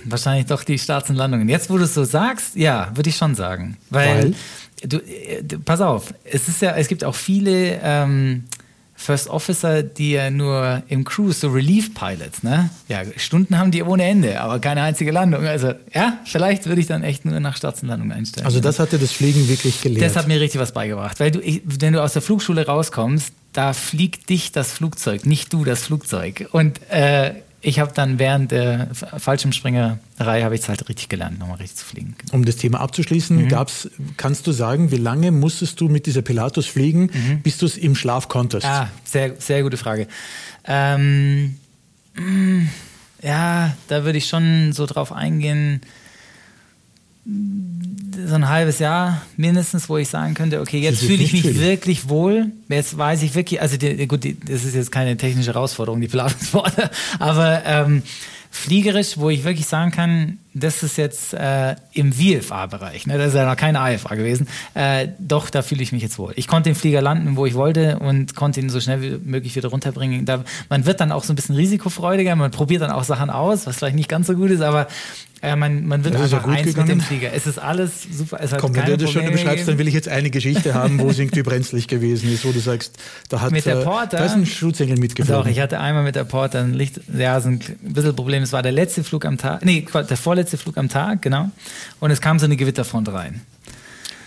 Wahrscheinlich 0.05 0.47
doch 0.47 0.65
die 0.65 0.79
Starts 0.79 1.11
und 1.11 1.17
Landungen. 1.17 1.49
Jetzt, 1.49 1.71
wo 1.71 1.79
du 1.79 1.85
es 1.85 1.95
so 1.95 2.05
sagst, 2.05 2.57
ja, 2.57 2.91
würde 2.95 3.11
ich 3.11 3.17
schon 3.17 3.35
sagen. 3.35 3.77
Weil, 3.91 4.17
Weil? 4.17 4.35
Du, 4.89 5.01
du, 5.43 5.59
pass 5.61 5.81
auf, 5.81 6.13
es 6.25 6.49
ist 6.49 6.61
ja, 6.61 6.73
es 6.77 6.89
gibt 6.89 7.05
auch 7.05 7.15
viele 7.15 7.81
ähm, 7.83 8.45
First 8.97 9.29
Officer, 9.29 9.83
die 9.83 10.13
ja 10.13 10.31
nur 10.31 10.83
im 10.89 11.05
Cruise, 11.05 11.41
so 11.41 11.49
Relief 11.49 11.95
Pilots, 11.95 12.43
ne? 12.43 12.71
Ja, 12.89 13.03
Stunden 13.17 13.59
haben 13.59 13.71
die 13.71 13.83
ohne 13.83 14.05
Ende, 14.05 14.41
aber 14.41 14.61
keine 14.61 14.83
einzige 14.83 15.11
Landung. 15.11 15.47
Also, 15.47 15.73
ja, 15.93 16.19
vielleicht 16.25 16.67
würde 16.67 16.81
ich 16.81 16.87
dann 16.87 17.03
echt 17.03 17.25
nur 17.25 17.39
nach 17.41 17.57
Startlandung 17.57 18.13
einstellen. 18.13 18.47
Also, 18.47 18.61
das 18.61 18.79
hat 18.79 18.93
dir 18.93 18.99
das 18.99 19.13
Fliegen 19.13 19.49
wirklich 19.49 19.83
gelehrt? 19.83 20.07
Das 20.07 20.17
hat 20.17 20.29
mir 20.29 20.41
richtig 20.41 20.61
was 20.61 20.73
beigebracht. 20.73 21.19
Weil 21.19 21.33
du, 21.33 21.41
ich, 21.41 21.63
wenn 21.65 21.93
du 21.93 22.03
aus 22.03 22.13
der 22.13 22.23
Flugschule 22.23 22.67
rauskommst, 22.67 23.33
da 23.53 23.73
fliegt 23.73 24.31
dich 24.31 24.53
das 24.53 24.73
Flugzeug, 24.73 25.27
nicht 25.27 25.53
du 25.53 25.65
das 25.65 25.85
Flugzeug. 25.85 26.49
Und 26.53 26.81
äh, 26.91 27.35
ich 27.65 27.79
habe 27.79 27.93
dann 27.95 28.19
während 28.19 28.51
der 28.51 28.89
Fallschirmspringerei 28.93 30.43
habe 30.43 30.55
ich 30.55 30.61
es 30.61 30.69
halt 30.69 30.87
richtig 30.89 31.09
gelernt, 31.09 31.39
nochmal 31.39 31.57
richtig 31.57 31.79
zu 31.79 31.87
fliegen. 31.87 32.15
Um 32.31 32.45
das 32.45 32.57
Thema 32.57 32.81
abzuschließen, 32.81 33.37
mhm. 33.37 33.49
gab's, 33.49 33.89
kannst 34.19 34.47
du 34.47 34.53
sagen, 34.53 34.91
wie 34.91 34.99
lange 34.99 35.31
musstest 35.31 35.81
du 35.81 35.89
mit 35.89 36.05
dieser 36.07 36.23
Pilatus 36.23 36.67
fliegen, 36.67 37.11
mhm. 37.13 37.41
bis 37.43 37.59
du 37.59 37.67
es 37.67 37.79
im 37.79 37.95
Schlaf 37.97 38.29
konntest? 38.29 38.67
Ah, 38.67 38.91
sehr, 39.05 39.35
sehr 39.39 39.63
gute 39.63 39.79
Frage. 39.79 40.09
Ähm, 40.67 41.57
mm, 42.17 42.69
ja, 43.23 43.75
da 43.89 44.05
würde 44.05 44.19
ich 44.19 44.29
schon 44.29 44.73
so 44.73 44.85
drauf 44.85 45.11
eingehen 45.11 45.81
so 47.27 48.35
ein 48.35 48.49
halbes 48.49 48.79
Jahr 48.79 49.23
mindestens, 49.37 49.89
wo 49.89 49.97
ich 49.97 50.09
sagen 50.09 50.35
könnte, 50.35 50.61
okay, 50.61 50.79
jetzt 50.79 51.01
fühle 51.01 51.23
ich 51.23 51.33
mich 51.33 51.43
schwierig. 51.43 51.61
wirklich 51.61 52.09
wohl. 52.09 52.53
Jetzt 52.69 52.97
weiß 52.97 53.23
ich 53.23 53.35
wirklich, 53.35 53.61
also 53.61 53.77
die, 53.77 54.07
gut, 54.07 54.25
die, 54.25 54.39
das 54.39 54.65
ist 54.65 54.75
jetzt 54.75 54.93
keine 54.93 55.17
technische 55.17 55.55
Herausforderung, 55.55 56.01
die 56.01 56.09
Pilatesworte, 56.09 56.91
aber 57.19 57.63
ähm, 57.65 58.03
fliegerisch, 58.51 59.17
wo 59.17 59.31
ich 59.31 59.45
wirklich 59.45 59.67
sagen 59.67 59.91
kann, 59.91 60.39
das 60.55 60.83
ist 60.83 60.97
jetzt 60.97 61.35
äh, 61.35 61.75
im 61.93 62.13
VFA-Bereich, 62.13 63.07
ne? 63.07 63.19
das 63.19 63.29
ist 63.29 63.35
ja 63.35 63.45
noch 63.45 63.57
keine 63.57 63.81
AFA 63.81 64.15
gewesen, 64.15 64.49
äh, 64.75 65.09
doch, 65.19 65.51
da 65.51 65.63
fühle 65.63 65.83
ich 65.83 65.93
mich 65.93 66.03
jetzt 66.03 66.19
wohl. 66.19 66.33
Ich 66.37 66.47
konnte 66.47 66.71
den 66.71 66.77
Flieger 66.77 67.03
landen, 67.03 67.37
wo 67.37 67.45
ich 67.45 67.55
wollte 67.55 67.99
und 67.99 68.37
konnte 68.37 68.61
ihn 68.61 68.71
so 68.71 68.81
schnell 68.81 69.03
wie 69.03 69.19
möglich 69.29 69.57
wieder 69.57 69.69
runterbringen. 69.69 70.25
Da, 70.25 70.45
man 70.69 70.87
wird 70.87 71.01
dann 71.01 71.13
auch 71.13 71.25
so 71.25 71.33
ein 71.33 71.37
bisschen 71.37 71.57
risikofreudiger, 71.57 72.37
man 72.37 72.51
probiert 72.51 72.83
dann 72.83 72.93
auch 72.93 73.05
Sachen 73.05 73.31
aus, 73.31 73.67
was 73.67 73.77
vielleicht 73.77 73.97
nicht 73.97 74.09
ganz 74.09 74.29
so 74.29 74.35
gut 74.35 74.51
ist, 74.51 74.61
aber 74.61 74.87
äh, 75.45 75.57
man, 75.57 75.85
man 75.87 76.05
wird 76.05 76.17
einfach 76.17 76.47
eins 76.47 76.69
gegangen. 76.69 76.89
mit 76.89 76.97
dem 76.97 77.01
Flieger. 77.01 77.33
Es 77.35 77.47
ist 77.47 77.59
alles 77.59 77.91
super. 78.11 78.39
Es 78.41 78.53
hat 78.53 78.61
Komm, 78.61 78.75
wenn 78.75 78.87
du 78.87 78.97
das 78.97 79.11
schon 79.11 79.31
beschreibst, 79.31 79.69
dann 79.69 79.77
will 79.77 79.87
ich 79.89 79.93
jetzt 79.93 80.09
eine 80.09 80.31
Geschichte 80.31 80.73
haben, 80.73 80.99
wo 80.99 81.11
es 81.11 81.19
irgendwie 81.19 81.43
brenzlig 81.43 81.87
gewesen 81.87 82.33
ist, 82.33 82.47
wo 82.47 82.53
du 82.53 82.61
sagst, 82.61 82.97
da 83.29 83.43
hat 83.43 83.53
mit 83.53 83.67
der 83.67 83.81
äh, 83.81 83.85
Porter, 83.85 84.17
da 84.17 84.25
ist 84.25 84.33
ein 84.33 84.47
Schutzengel 84.47 84.99
mitgeflogen. 84.99 85.45
Doch, 85.45 85.51
ich 85.51 85.61
hatte 85.61 85.81
einmal 85.81 86.03
mit 86.03 86.17
der 86.17 86.25
Porter 86.25 86.61
ein 86.61 86.73
Licht, 86.73 87.01
ja, 87.15 87.39
so 87.41 87.51
ein 87.51 87.59
bisschen 87.83 88.17
Problem. 88.17 88.43
Es 88.43 88.53
war 88.53 88.63
der 88.63 88.73
letzte 88.73 89.05
Flug 89.05 89.27
am 89.27 89.37
Tag, 89.37 89.65
nee, 89.65 89.85
der 89.93 90.17
vorletzte 90.17 90.44
Flug 90.51 90.77
am 90.79 90.89
Tag, 90.89 91.23
genau. 91.23 91.51
Und 92.01 92.11
es 92.11 92.21
kam 92.21 92.39
so 92.39 92.45
eine 92.45 92.57
Gewitterfront 92.57 93.09
rein. 93.13 93.41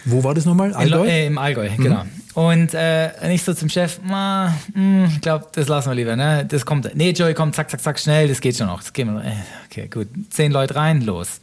Wo 0.06 0.24
war 0.24 0.34
das 0.34 0.46
nochmal? 0.46 0.74
Allgäu? 0.74 1.04
In, 1.04 1.10
äh, 1.10 1.28
Im 1.28 1.38
Allgäu, 1.38 1.70
mhm. 1.70 1.84
genau. 1.84 2.06
Und 2.34 2.74
äh, 2.74 3.34
ich 3.34 3.44
so 3.44 3.54
zum 3.54 3.68
Chef, 3.68 4.00
mh, 4.04 4.54
hm, 4.74 5.06
ich 5.06 5.22
glaube, 5.22 5.48
das 5.54 5.68
lassen 5.68 5.90
wir 5.90 5.96
lieber, 5.96 6.16
ne? 6.16 6.46
Das 6.48 6.66
kommt. 6.66 6.96
Nee, 6.96 7.12
Joey, 7.12 7.34
komm, 7.34 7.52
zack, 7.52 7.70
zack, 7.70 7.82
zack, 7.82 8.00
schnell, 8.00 8.28
das 8.28 8.40
geht 8.40 8.56
schon 8.56 8.68
noch. 8.68 8.82
Das 8.82 8.94
gehen 8.94 9.14
wir. 9.14 9.24
Äh, 9.24 9.34
okay, 9.70 9.88
gut. 9.88 10.08
Zehn 10.30 10.52
Leute 10.52 10.76
rein, 10.76 11.02
los. 11.02 11.42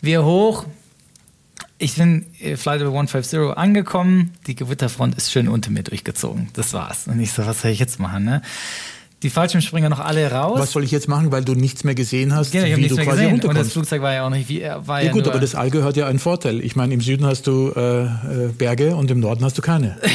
Wir 0.00 0.24
hoch. 0.24 0.66
Ich 1.78 1.94
bin 1.94 2.26
äh, 2.40 2.56
Flight 2.56 2.80
over 2.82 2.90
150 2.90 3.56
angekommen. 3.56 4.32
Die 4.46 4.54
Gewitterfront 4.54 5.14
ist 5.16 5.30
schön 5.30 5.48
unter 5.48 5.70
mir 5.70 5.82
durchgezogen. 5.82 6.48
Das 6.54 6.72
war's. 6.72 7.06
Und 7.06 7.20
ich 7.20 7.32
so, 7.32 7.46
was 7.46 7.62
soll 7.62 7.70
ich 7.70 7.78
jetzt 7.78 8.00
machen, 8.00 8.24
ne? 8.24 8.42
Die 9.22 9.30
Fallschirmspringer 9.30 9.88
noch 9.88 10.00
alle 10.00 10.30
raus. 10.30 10.58
Was 10.58 10.72
soll 10.72 10.84
ich 10.84 10.90
jetzt 10.90 11.08
machen, 11.08 11.30
weil 11.30 11.44
du 11.44 11.54
nichts 11.54 11.84
mehr 11.84 11.94
gesehen 11.94 12.34
hast, 12.34 12.52
genau, 12.52 12.64
wie 12.76 12.88
du 12.88 12.94
quasi 12.94 13.10
gesehen. 13.10 13.30
runterkommst? 13.30 13.44
Und 13.44 13.66
das 13.66 13.72
Flugzeug 13.72 14.02
war 14.02 14.14
ja 14.14 14.26
auch 14.26 14.30
nicht 14.30 14.48
wie 14.48 14.62
äh, 14.62 14.74
war 14.84 15.00
ja, 15.00 15.08
ja 15.08 15.12
gut, 15.12 15.28
aber 15.28 15.38
das 15.38 15.54
Allgäu 15.54 15.82
hat 15.82 15.96
ja 15.96 16.06
einen 16.06 16.18
Vorteil. 16.18 16.60
Ich 16.60 16.76
meine, 16.76 16.94
im 16.94 17.00
Süden 17.00 17.26
hast 17.26 17.46
du 17.46 17.72
äh, 17.76 18.04
äh 18.04 18.08
Berge 18.56 18.96
und 18.96 19.10
im 19.10 19.20
Norden 19.20 19.44
hast 19.44 19.58
du 19.58 19.62
keine. 19.62 19.98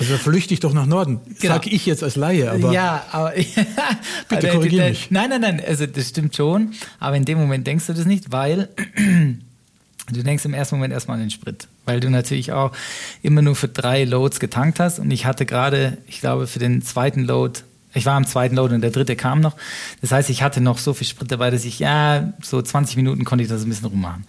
Also 0.00 0.16
flüchte 0.16 0.54
ich 0.54 0.60
doch 0.60 0.72
nach 0.72 0.86
Norden. 0.86 1.20
Genau. 1.40 1.54
Sag 1.54 1.66
ich 1.66 1.84
jetzt 1.84 2.02
als 2.02 2.16
Laie, 2.16 2.50
aber. 2.50 2.72
Ja, 2.72 3.04
aber. 3.12 3.34
bitte 4.30 4.48
korrigiere 4.48 4.88
mich. 4.88 5.10
Nein, 5.10 5.28
nein, 5.28 5.42
nein. 5.42 5.62
Also, 5.66 5.84
das 5.84 6.08
stimmt 6.08 6.34
schon. 6.34 6.72
Aber 6.98 7.16
in 7.16 7.26
dem 7.26 7.36
Moment 7.36 7.66
denkst 7.66 7.86
du 7.86 7.92
das 7.92 8.06
nicht, 8.06 8.32
weil 8.32 8.70
du 8.96 10.22
denkst 10.22 10.46
im 10.46 10.54
ersten 10.54 10.76
Moment 10.76 10.94
erstmal 10.94 11.16
an 11.16 11.24
den 11.24 11.30
Sprit. 11.30 11.68
Weil 11.84 12.00
du 12.00 12.08
natürlich 12.08 12.52
auch 12.52 12.72
immer 13.20 13.42
nur 13.42 13.54
für 13.54 13.68
drei 13.68 14.04
Loads 14.04 14.40
getankt 14.40 14.80
hast. 14.80 15.00
Und 15.00 15.10
ich 15.10 15.26
hatte 15.26 15.44
gerade, 15.44 15.98
ich 16.06 16.20
glaube, 16.20 16.46
für 16.46 16.60
den 16.60 16.80
zweiten 16.80 17.24
Load 17.24 17.60
ich 17.94 18.06
war 18.06 18.14
am 18.14 18.26
zweiten 18.26 18.56
Load 18.56 18.74
und 18.74 18.80
der 18.80 18.90
dritte 18.90 19.16
kam 19.16 19.40
noch. 19.40 19.56
Das 20.00 20.12
heißt, 20.12 20.30
ich 20.30 20.42
hatte 20.42 20.60
noch 20.60 20.78
so 20.78 20.94
viel 20.94 21.06
Sprit 21.06 21.30
dabei, 21.30 21.50
dass 21.50 21.64
ich, 21.64 21.78
ja, 21.78 22.32
so 22.42 22.60
20 22.62 22.96
Minuten 22.96 23.24
konnte 23.24 23.42
ich 23.42 23.50
das 23.50 23.62
ein 23.62 23.68
bisschen 23.68 23.86
rummachen. 23.86 24.24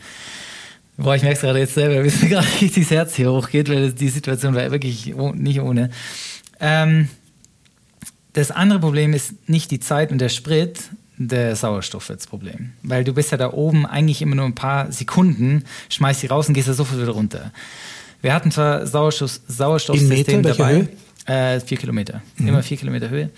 Boah, 0.98 1.16
ich 1.16 1.22
merke 1.22 1.36
es 1.36 1.42
gerade 1.42 1.60
jetzt 1.60 1.74
selber, 1.74 2.04
wie 2.04 2.24
mir 2.24 2.30
gerade 2.36 2.48
richtig 2.62 2.84
das 2.84 2.92
Herz 2.92 3.16
hier 3.16 3.32
hochgeht, 3.32 3.70
weil 3.70 3.92
die 3.92 4.10
Situation 4.10 4.56
war 4.56 4.70
wirklich 4.72 5.14
nicht 5.36 5.62
ohne. 5.62 5.90
Ähm, 6.60 7.10
das 8.34 8.52
andere 8.52 8.80
Problem 8.80 9.14
ist 9.14 9.50
nicht 9.50 9.72
die 9.72 9.80
Zeit 9.80 10.12
und 10.12 10.20
der 10.20 10.30
Sprit, 10.30 10.80
der 11.18 11.56
Sauerstoff 11.56 12.10
wird 12.10 12.20
das 12.20 12.28
Problem. 12.28 12.74
Weil 12.82 13.04
du 13.04 13.14
bist 13.14 13.32
ja 13.32 13.38
da 13.38 13.52
oben 13.52 13.86
eigentlich 13.86 14.22
immer 14.22 14.36
nur 14.36 14.46
ein 14.46 14.56
paar 14.56 14.92
Sekunden, 14.92 15.66
schmeißt 15.90 16.22
sie 16.22 16.28
raus 16.28 16.48
und 16.48 16.54
gehst 16.54 16.68
da 16.68 16.74
sofort 16.74 17.02
wieder 17.02 17.12
runter. 17.12 17.52
Wir 18.22 18.34
hatten 18.34 18.52
zwar 18.52 18.86
Sauerstoff, 18.86 19.40
Sauerstoffsystem 19.48 20.44
dabei. 20.44 20.88
Äh, 21.26 21.60
vier 21.60 21.78
Kilometer. 21.78 22.22
Mhm. 22.38 22.48
Immer 22.48 22.64
vier 22.64 22.78
Kilometer 22.78 23.10
Höhe. 23.10 23.30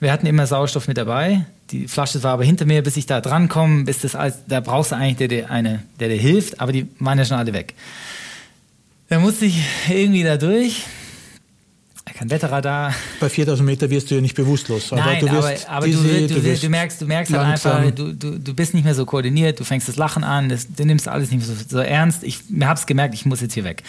Wir 0.00 0.12
hatten 0.12 0.26
immer 0.26 0.46
Sauerstoff 0.46 0.88
mit 0.88 0.98
dabei. 0.98 1.46
Die 1.70 1.86
Flasche 1.86 2.22
war 2.24 2.32
aber 2.32 2.44
hinter 2.44 2.64
mir, 2.64 2.82
bis 2.82 2.96
ich 2.96 3.06
da 3.06 3.20
dran 3.20 3.48
komme, 3.48 3.84
bis 3.84 4.00
das 4.00 4.16
alles, 4.16 4.38
da 4.48 4.60
brauchst 4.60 4.90
du 4.90 4.96
eigentlich 4.96 5.16
der, 5.16 5.28
der, 5.28 5.50
eine, 5.50 5.84
der 6.00 6.08
dir 6.08 6.16
hilft, 6.16 6.60
aber 6.60 6.72
die 6.72 6.88
waren 6.98 7.18
ja 7.18 7.24
schon 7.24 7.38
alle 7.38 7.52
weg. 7.52 7.74
Da 9.08 9.20
musste 9.20 9.46
ich 9.46 9.62
irgendwie 9.88 10.24
da 10.24 10.36
durch. 10.36 10.84
Kein 12.04 12.30
Wetterradar. 12.30 12.94
Bei 13.20 13.28
4000 13.28 13.64
Meter 13.64 13.88
wirst 13.88 14.10
du 14.10 14.16
ja 14.16 14.20
nicht 14.20 14.34
bewusstlos. 14.34 14.92
Aber 14.92 15.02
Nein, 15.02 15.20
du 15.20 15.28
aber, 15.28 15.54
aber 15.68 15.86
dizzy, 15.86 16.26
du, 16.26 16.40
du, 16.40 16.56
du, 16.56 16.68
merkst, 16.68 17.00
du 17.00 17.06
merkst 17.06 17.32
halt 17.32 17.46
einfach, 17.46 17.90
du, 17.92 18.12
du, 18.12 18.38
du 18.38 18.54
bist 18.54 18.74
nicht 18.74 18.84
mehr 18.84 18.94
so 18.94 19.06
koordiniert, 19.06 19.60
du 19.60 19.64
fängst 19.64 19.88
das 19.88 19.96
Lachen 19.96 20.24
an, 20.24 20.48
das, 20.48 20.66
du 20.66 20.84
nimmst 20.84 21.06
alles 21.06 21.30
nicht 21.30 21.46
mehr 21.46 21.56
so, 21.56 21.64
so 21.68 21.78
ernst. 21.78 22.24
Ich 22.24 22.40
habe 22.60 22.78
es 22.78 22.86
gemerkt, 22.86 23.14
ich 23.14 23.24
muss 23.24 23.40
jetzt 23.40 23.54
hier 23.54 23.62
weg. 23.64 23.84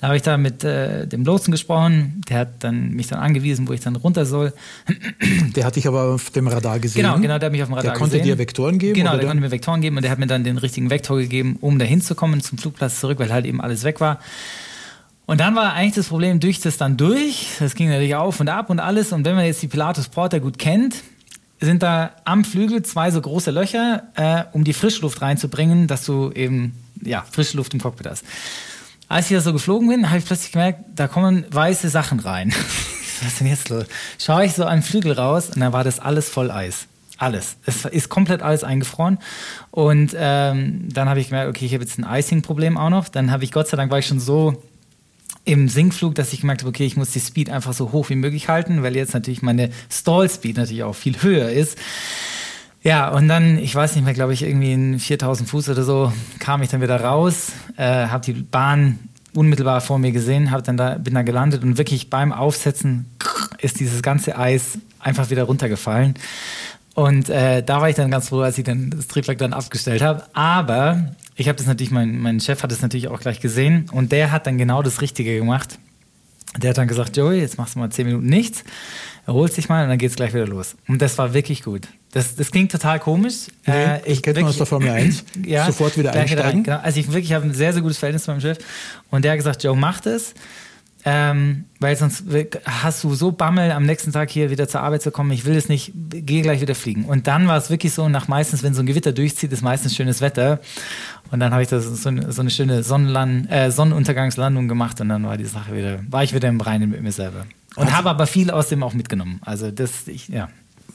Da 0.00 0.08
habe 0.08 0.16
ich 0.16 0.22
da 0.22 0.36
mit 0.36 0.62
äh, 0.62 1.06
dem 1.06 1.24
Lotsen 1.24 1.50
gesprochen, 1.50 2.20
der 2.28 2.40
hat 2.40 2.48
dann 2.62 2.90
mich 2.90 3.06
dann 3.06 3.18
angewiesen, 3.18 3.66
wo 3.66 3.72
ich 3.72 3.80
dann 3.80 3.96
runter 3.96 4.26
soll. 4.26 4.52
Der 5.56 5.64
hat 5.64 5.76
dich 5.76 5.88
aber 5.88 6.02
auf 6.02 6.28
dem 6.30 6.48
Radar 6.48 6.78
gesehen. 6.78 7.00
Genau, 7.00 7.16
genau, 7.18 7.38
der 7.38 7.46
hat 7.46 7.52
mich 7.52 7.62
auf 7.62 7.68
dem 7.68 7.74
Radar 7.74 7.92
der 7.92 7.98
konnte 7.98 8.18
gesehen. 8.18 8.34
dir 8.34 8.38
Vektoren 8.38 8.78
geben? 8.78 8.94
Genau, 8.94 9.16
der 9.16 9.26
konnte 9.26 9.40
mir 9.40 9.50
Vektoren 9.50 9.80
geben 9.80 9.96
und 9.96 10.02
der 10.02 10.10
hat 10.10 10.18
mir 10.18 10.26
dann 10.26 10.44
den 10.44 10.58
richtigen 10.58 10.90
Vektor 10.90 11.16
gegeben, 11.16 11.56
um 11.60 11.78
da 11.78 11.86
hinzukommen 11.86 12.42
zum 12.42 12.58
Flugplatz 12.58 13.00
zurück, 13.00 13.18
weil 13.18 13.32
halt 13.32 13.46
eben 13.46 13.62
alles 13.62 13.84
weg 13.84 14.00
war. 14.00 14.20
Und 15.26 15.40
dann 15.40 15.56
war 15.56 15.72
eigentlich 15.72 15.94
das 15.94 16.08
Problem, 16.08 16.38
durch 16.38 16.60
das 16.60 16.76
dann 16.76 16.96
durch. 16.96 17.48
Das 17.58 17.74
ging 17.74 17.88
natürlich 17.88 18.14
auf 18.14 18.38
und 18.38 18.48
ab 18.48 18.70
und 18.70 18.78
alles. 18.78 19.12
Und 19.12 19.24
wenn 19.24 19.34
man 19.34 19.44
jetzt 19.44 19.60
die 19.60 19.68
Pilatus 19.68 20.08
Porter 20.08 20.38
gut 20.38 20.58
kennt, 20.58 21.02
sind 21.60 21.82
da 21.82 22.12
am 22.24 22.44
Flügel 22.44 22.82
zwei 22.82 23.10
so 23.10 23.20
große 23.20 23.50
Löcher, 23.50 24.04
äh, 24.14 24.44
um 24.52 24.62
die 24.62 24.72
Frischluft 24.72 25.22
reinzubringen, 25.22 25.88
dass 25.88 26.04
du 26.04 26.30
eben 26.32 26.74
ja, 27.02 27.24
frische 27.30 27.56
Luft 27.56 27.74
im 27.74 27.80
Cockpit 27.80 28.06
hast. 28.06 28.24
Als 29.08 29.30
ich 29.30 29.36
da 29.36 29.40
so 29.40 29.52
geflogen 29.52 29.88
bin, 29.88 30.08
habe 30.08 30.18
ich 30.18 30.24
plötzlich 30.24 30.52
gemerkt, 30.52 30.80
da 30.94 31.08
kommen 31.08 31.44
weiße 31.50 31.88
Sachen 31.88 32.20
rein. 32.20 32.50
was 33.20 33.28
ist 33.28 33.40
denn 33.40 33.46
jetzt 33.48 33.68
los? 33.68 33.86
Schaue 34.18 34.44
ich 34.44 34.52
so 34.52 34.64
an 34.64 34.78
den 34.78 34.82
Flügel 34.82 35.12
raus 35.12 35.50
und 35.50 35.60
dann 35.60 35.72
war 35.72 35.84
das 35.84 35.98
alles 35.98 36.28
voll 36.28 36.50
Eis. 36.50 36.86
Alles. 37.18 37.56
Es 37.64 37.86
ist 37.86 38.10
komplett 38.10 38.42
alles 38.42 38.62
eingefroren. 38.62 39.18
Und 39.70 40.14
ähm, 40.18 40.88
dann 40.92 41.08
habe 41.08 41.18
ich 41.18 41.30
gemerkt, 41.30 41.48
okay, 41.48 41.64
ich 41.64 41.72
habe 41.72 41.82
jetzt 41.82 41.98
ein 41.98 42.06
Icing-Problem 42.06 42.76
auch 42.76 42.90
noch. 42.90 43.08
Dann 43.08 43.30
habe 43.30 43.42
ich, 43.42 43.52
Gott 43.52 43.68
sei 43.68 43.78
Dank, 43.78 43.90
war 43.90 43.98
ich 43.98 44.06
schon 44.06 44.20
so 44.20 44.62
im 45.46 45.68
Sinkflug, 45.68 46.14
dass 46.16 46.32
ich 46.32 46.40
gemerkt 46.40 46.62
habe, 46.62 46.70
okay, 46.70 46.84
ich 46.84 46.96
muss 46.96 47.12
die 47.12 47.20
Speed 47.20 47.50
einfach 47.50 47.72
so 47.72 47.92
hoch 47.92 48.10
wie 48.10 48.16
möglich 48.16 48.48
halten, 48.48 48.82
weil 48.82 48.96
jetzt 48.96 49.14
natürlich 49.14 49.42
meine 49.42 49.70
Stall-Speed 49.88 50.56
natürlich 50.56 50.82
auch 50.82 50.94
viel 50.94 51.22
höher 51.22 51.48
ist. 51.48 51.78
Ja, 52.82 53.08
und 53.10 53.28
dann, 53.28 53.56
ich 53.56 53.74
weiß 53.74 53.94
nicht 53.94 54.04
mehr, 54.04 54.12
glaube 54.12 54.32
ich, 54.32 54.42
irgendwie 54.42 54.72
in 54.72 54.98
4000 54.98 55.48
Fuß 55.48 55.68
oder 55.68 55.84
so, 55.84 56.12
kam 56.40 56.62
ich 56.62 56.68
dann 56.68 56.82
wieder 56.82 57.00
raus, 57.00 57.52
äh, 57.76 58.08
habe 58.08 58.24
die 58.24 58.32
Bahn 58.32 58.98
unmittelbar 59.34 59.80
vor 59.80 60.00
mir 60.00 60.10
gesehen, 60.10 60.50
hab 60.50 60.64
dann 60.64 60.76
da, 60.76 60.98
bin 60.98 61.14
da 61.14 61.22
gelandet 61.22 61.62
und 61.62 61.78
wirklich 61.78 62.10
beim 62.10 62.32
Aufsetzen 62.32 63.06
ist 63.58 63.78
dieses 63.78 64.02
ganze 64.02 64.36
Eis 64.36 64.78
einfach 64.98 65.30
wieder 65.30 65.44
runtergefallen. 65.44 66.14
Und 66.94 67.28
äh, 67.28 67.62
da 67.62 67.80
war 67.80 67.88
ich 67.88 67.96
dann 67.96 68.10
ganz 68.10 68.30
froh, 68.30 68.40
als 68.40 68.58
ich 68.58 68.64
dann 68.64 68.90
das 68.90 69.06
Triebwerk 69.06 69.38
dann 69.38 69.52
abgestellt 69.52 70.02
habe. 70.02 70.24
Aber 70.32 71.14
ich 71.36 71.48
habe 71.48 71.56
das 71.56 71.66
natürlich, 71.66 71.90
mein, 71.90 72.18
mein 72.18 72.40
Chef 72.40 72.62
hat 72.62 72.72
das 72.72 72.82
natürlich 72.82 73.08
auch 73.08 73.20
gleich 73.20 73.40
gesehen 73.40 73.88
und 73.92 74.10
der 74.10 74.32
hat 74.32 74.46
dann 74.46 74.58
genau 74.58 74.82
das 74.82 75.02
Richtige 75.02 75.36
gemacht. 75.36 75.78
Der 76.56 76.70
hat 76.70 76.78
dann 76.78 76.88
gesagt, 76.88 77.16
Joey, 77.16 77.40
jetzt 77.40 77.58
machst 77.58 77.74
du 77.74 77.78
mal 77.78 77.90
zehn 77.90 78.06
Minuten 78.06 78.26
nichts, 78.26 78.64
erholst 79.26 79.58
dich 79.58 79.68
mal 79.68 79.82
und 79.82 79.90
dann 79.90 79.98
geht's 79.98 80.16
gleich 80.16 80.32
wieder 80.32 80.46
los. 80.46 80.76
Und 80.88 81.02
das 81.02 81.18
war 81.18 81.34
wirklich 81.34 81.62
gut. 81.62 81.88
Das, 82.12 82.34
das 82.34 82.50
klingt 82.50 82.72
total 82.72 82.98
komisch. 82.98 83.48
Nee, 83.66 83.74
äh, 83.74 84.00
ich 84.06 84.22
kenne 84.22 84.40
man 84.40 84.48
aus 84.48 84.56
der 84.56 84.64
Formel 84.64 84.88
1. 84.88 85.24
ja, 85.44 85.66
Sofort 85.66 85.98
wieder 85.98 86.14
einsteigen. 86.14 86.62
Genau. 86.62 86.78
Also 86.78 86.98
ich 86.98 87.12
wirklich 87.12 87.34
habe 87.34 87.44
ein 87.44 87.52
sehr, 87.52 87.74
sehr 87.74 87.82
gutes 87.82 87.98
Verhältnis 87.98 88.24
zu 88.24 88.30
meinem 88.30 88.40
Chef. 88.40 88.58
Und 89.10 89.22
der 89.22 89.32
hat 89.32 89.38
gesagt, 89.38 89.62
Joe, 89.62 89.76
mach 89.76 90.00
das. 90.00 90.32
Ähm, 91.08 91.66
weil 91.78 91.94
sonst 91.94 92.24
hast 92.64 93.04
du 93.04 93.14
so 93.14 93.30
Bammel, 93.30 93.70
am 93.70 93.86
nächsten 93.86 94.10
Tag 94.10 94.28
hier 94.28 94.50
wieder 94.50 94.66
zur 94.66 94.80
Arbeit 94.80 95.02
zu 95.02 95.12
kommen. 95.12 95.30
Ich 95.30 95.44
will 95.44 95.54
es 95.54 95.68
nicht, 95.68 95.92
geh 95.94 96.42
gleich 96.42 96.60
wieder 96.60 96.74
fliegen. 96.74 97.04
Und 97.04 97.28
dann 97.28 97.46
war 97.46 97.56
es 97.56 97.70
wirklich 97.70 97.94
so, 97.94 98.08
nach 98.08 98.26
meistens, 98.26 98.64
wenn 98.64 98.74
so 98.74 98.82
ein 98.82 98.86
Gewitter 98.86 99.12
durchzieht, 99.12 99.52
ist 99.52 99.62
meistens 99.62 99.94
schönes 99.94 100.20
Wetter. 100.20 100.58
Und 101.30 101.38
dann 101.38 101.52
habe 101.52 101.62
ich 101.62 101.68
das 101.68 101.84
so, 101.84 102.08
eine, 102.08 102.32
so 102.32 102.40
eine 102.40 102.50
schöne 102.50 102.82
Sonnenland, 102.82 103.48
äh, 103.52 103.70
Sonnenuntergangslandung 103.70 104.66
gemacht 104.66 105.00
und 105.00 105.08
dann 105.08 105.24
war 105.24 105.36
die 105.36 105.44
Sache 105.44 105.76
wieder, 105.76 106.00
war 106.10 106.24
ich 106.24 106.34
wieder 106.34 106.48
im 106.48 106.60
Reinen 106.60 106.90
mit 106.90 107.00
mir 107.00 107.12
selber. 107.12 107.46
Und 107.76 107.96
habe 107.96 108.10
aber 108.10 108.26
viel 108.26 108.50
aus 108.50 108.68
dem 108.68 108.82
auch 108.82 108.94
mitgenommen. 108.94 109.40
Also 109.44 109.70
das, 109.70 110.08
ich, 110.08 110.26
ja. 110.28 110.48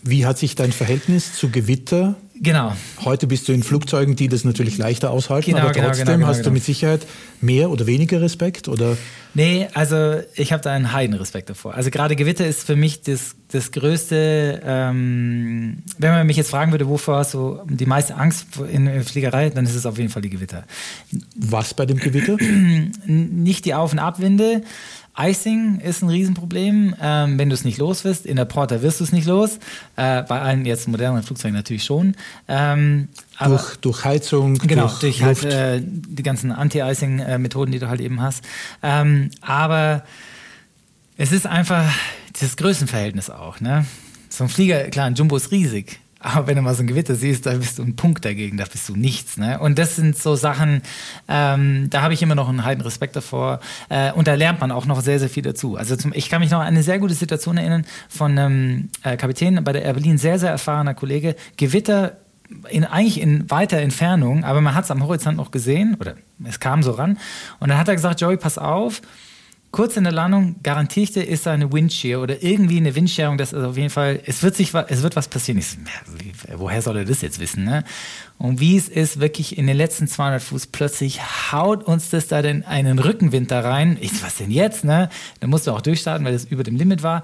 Wie 0.03 0.25
hat 0.25 0.37
sich 0.37 0.55
dein 0.55 0.73
Verhältnis 0.73 1.35
zu 1.35 1.49
Gewitter 1.49 2.15
Genau. 2.43 2.73
Heute 3.05 3.27
bist 3.27 3.47
du 3.47 3.53
in 3.53 3.61
Flugzeugen, 3.61 4.15
die 4.15 4.27
das 4.27 4.43
natürlich 4.43 4.75
leichter 4.79 5.11
aushalten, 5.11 5.51
genau, 5.51 5.61
aber 5.61 5.73
genau, 5.73 5.87
trotzdem 5.87 6.05
genau, 6.05 6.17
genau, 6.17 6.27
hast 6.27 6.39
du 6.39 6.43
genau. 6.45 6.53
mit 6.55 6.63
Sicherheit 6.63 7.05
mehr 7.39 7.69
oder 7.69 7.85
weniger 7.85 8.19
Respekt? 8.19 8.67
Oder? 8.67 8.97
Nee, 9.35 9.67
also 9.75 10.21
ich 10.33 10.51
habe 10.51 10.63
da 10.63 10.71
einen 10.71 10.91
Heidenrespekt 10.91 11.51
davor. 11.51 11.75
Also 11.75 11.91
gerade 11.91 12.15
Gewitter 12.15 12.47
ist 12.47 12.65
für 12.65 12.75
mich 12.75 13.03
das, 13.03 13.35
das 13.51 13.71
größte, 13.71 14.59
ähm, 14.65 15.83
wenn 15.99 16.11
man 16.11 16.25
mich 16.25 16.35
jetzt 16.35 16.49
fragen 16.49 16.71
würde, 16.71 16.87
wovor 16.87 17.17
hast 17.17 17.35
du 17.35 17.59
die 17.69 17.85
meiste 17.85 18.15
Angst 18.15 18.47
in 18.71 18.85
der 18.85 19.03
Fliegerei, 19.03 19.51
dann 19.51 19.65
ist 19.65 19.75
es 19.75 19.85
auf 19.85 19.99
jeden 19.99 20.09
Fall 20.09 20.23
die 20.23 20.31
Gewitter. 20.31 20.65
Was 21.35 21.75
bei 21.75 21.85
dem 21.85 21.99
Gewitter? 21.99 22.37
Nicht 23.05 23.65
die 23.65 23.75
Auf- 23.75 23.93
und 23.93 23.99
Abwinde, 23.99 24.63
Icing 25.17 25.79
ist 25.79 26.01
ein 26.01 26.09
Riesenproblem, 26.09 26.95
ähm, 27.01 27.37
wenn 27.37 27.49
du 27.49 27.53
es 27.53 27.65
nicht 27.65 27.77
los 27.77 28.03
wirst. 28.05 28.25
In 28.25 28.37
der 28.37 28.45
Porter 28.45 28.81
wirst 28.81 28.99
du 28.99 29.03
es 29.03 29.11
nicht 29.11 29.27
los. 29.27 29.59
Äh, 29.97 30.23
bei 30.23 30.39
allen 30.39 30.65
jetzt 30.65 30.87
modernen 30.87 31.21
Flugzeugen 31.23 31.55
natürlich 31.55 31.83
schon. 31.83 32.15
Ähm, 32.47 33.09
durch, 33.43 33.75
durch 33.77 34.05
Heizung, 34.05 34.57
genau, 34.59 34.87
durch, 34.87 34.99
durch 34.99 35.23
halt, 35.23 35.43
äh, 35.43 35.81
die 35.83 36.23
ganzen 36.23 36.51
Anti-Icing-Methoden, 36.51 37.71
die 37.71 37.79
du 37.79 37.89
halt 37.89 38.01
eben 38.01 38.21
hast. 38.21 38.43
Ähm, 38.81 39.31
aber 39.41 40.03
es 41.17 41.31
ist 41.31 41.45
einfach 41.45 41.91
das 42.39 42.55
Größenverhältnis 42.55 43.29
auch. 43.29 43.59
Ne? 43.59 43.85
So 44.29 44.45
ein 44.45 44.49
Flieger, 44.49 44.85
klar, 44.85 45.07
ein 45.07 45.15
Jumbo 45.15 45.35
ist 45.35 45.51
riesig. 45.51 45.99
Aber 46.21 46.47
wenn 46.47 46.55
du 46.55 46.61
mal 46.61 46.75
so 46.75 46.83
ein 46.83 46.87
Gewitter 46.87 47.15
siehst, 47.15 47.45
da 47.45 47.53
bist 47.53 47.79
du 47.79 47.83
ein 47.83 47.95
Punkt 47.95 48.23
dagegen, 48.23 48.57
da 48.57 48.65
bist 48.65 48.87
du 48.87 48.95
nichts. 48.95 49.37
Ne? 49.37 49.59
Und 49.59 49.79
das 49.79 49.95
sind 49.95 50.17
so 50.17 50.35
Sachen, 50.35 50.81
ähm, 51.27 51.89
da 51.89 52.03
habe 52.03 52.13
ich 52.13 52.21
immer 52.21 52.35
noch 52.35 52.47
einen 52.47 52.63
heiden 52.63 52.81
Respekt 52.81 53.15
davor. 53.15 53.59
Äh, 53.89 54.11
und 54.11 54.27
da 54.27 54.35
lernt 54.35 54.61
man 54.61 54.71
auch 54.71 54.85
noch 54.85 55.01
sehr, 55.01 55.19
sehr 55.19 55.29
viel 55.29 55.43
dazu. 55.43 55.77
Also 55.77 55.95
zum, 55.95 56.13
ich 56.13 56.29
kann 56.29 56.41
mich 56.41 56.51
noch 56.51 56.59
an 56.59 56.67
eine 56.67 56.83
sehr 56.83 56.99
gute 56.99 57.15
Situation 57.15 57.57
erinnern 57.57 57.85
von 58.07 58.37
einem 58.37 58.89
äh, 59.03 59.17
Kapitän 59.17 59.63
bei 59.63 59.73
der 59.73 59.83
Air 59.83 59.93
Berlin, 59.93 60.17
sehr, 60.17 60.37
sehr 60.37 60.51
erfahrener 60.51 60.93
Kollege. 60.93 61.35
Gewitter 61.57 62.17
in, 62.69 62.85
eigentlich 62.85 63.19
in 63.19 63.49
weiter 63.49 63.77
Entfernung, 63.77 64.43
aber 64.43 64.61
man 64.61 64.75
hat 64.75 64.83
es 64.85 64.91
am 64.91 65.03
Horizont 65.03 65.37
noch 65.37 65.51
gesehen, 65.51 65.95
oder 65.99 66.15
es 66.43 66.59
kam 66.59 66.83
so 66.83 66.91
ran. 66.91 67.17
Und 67.59 67.69
dann 67.69 67.77
hat 67.77 67.87
er 67.87 67.95
gesagt, 67.95 68.21
Joey, 68.21 68.37
pass 68.37 68.57
auf, 68.57 69.01
kurz 69.71 69.95
in 69.97 70.03
der 70.03 70.13
Landung 70.13 70.57
garantiere 70.63 71.03
ich 71.03 71.11
dir, 71.11 71.27
ist 71.27 71.45
da 71.45 71.53
eine 71.53 71.71
Windshear 71.71 72.21
oder 72.21 72.43
irgendwie 72.43 72.77
eine 72.77 72.93
Windscherung, 72.95 73.37
das 73.37 73.53
ist 73.53 73.63
auf 73.63 73.77
jeden 73.77 73.89
Fall, 73.89 74.19
es 74.25 74.43
wird 74.43 74.55
sich, 74.55 74.73
es 74.73 75.01
wird 75.01 75.15
was 75.15 75.27
passieren. 75.27 75.59
Ich, 75.59 75.77
woher 76.55 76.81
soll 76.81 76.97
er 76.97 77.05
das 77.05 77.21
jetzt 77.21 77.39
wissen, 77.39 77.63
ne? 77.63 77.83
Und 78.37 78.59
wie 78.59 78.75
es 78.75 78.89
ist, 78.89 79.19
wirklich 79.19 79.57
in 79.57 79.67
den 79.67 79.77
letzten 79.77 80.07
200 80.07 80.41
Fuß 80.41 80.67
plötzlich 80.67 81.21
haut 81.51 81.83
uns 81.83 82.09
das 82.09 82.27
da 82.27 82.41
denn 82.41 82.63
einen 82.65 82.97
Rückenwind 82.99 83.51
da 83.51 83.61
rein. 83.61 83.97
Ich, 84.01 84.23
was 84.23 84.37
denn 84.37 84.51
jetzt, 84.51 84.83
ne? 84.83 85.09
Da 85.39 85.47
musst 85.47 85.67
du 85.67 85.71
auch 85.71 85.81
durchstarten, 85.81 86.25
weil 86.25 86.33
das 86.33 86.45
über 86.45 86.63
dem 86.63 86.75
Limit 86.75 87.03
war. 87.03 87.21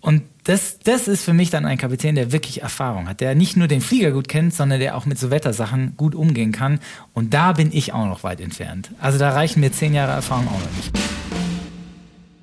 Und 0.00 0.22
das, 0.44 0.78
das 0.78 1.08
ist 1.08 1.24
für 1.24 1.32
mich 1.32 1.50
dann 1.50 1.66
ein 1.66 1.78
Kapitän, 1.78 2.14
der 2.14 2.30
wirklich 2.30 2.62
Erfahrung 2.62 3.08
hat, 3.08 3.20
der 3.20 3.34
nicht 3.34 3.56
nur 3.56 3.66
den 3.66 3.80
Flieger 3.80 4.12
gut 4.12 4.28
kennt, 4.28 4.54
sondern 4.54 4.78
der 4.78 4.96
auch 4.96 5.04
mit 5.04 5.18
so 5.18 5.30
Wettersachen 5.30 5.94
gut 5.96 6.14
umgehen 6.14 6.52
kann. 6.52 6.78
Und 7.12 7.34
da 7.34 7.52
bin 7.52 7.70
ich 7.72 7.92
auch 7.92 8.06
noch 8.06 8.22
weit 8.22 8.40
entfernt. 8.40 8.92
Also 9.00 9.18
da 9.18 9.30
reichen 9.30 9.58
mir 9.58 9.72
zehn 9.72 9.94
Jahre 9.94 10.12
Erfahrung 10.12 10.46
auch 10.46 10.60
noch 10.60 10.76
nicht. 10.76 11.45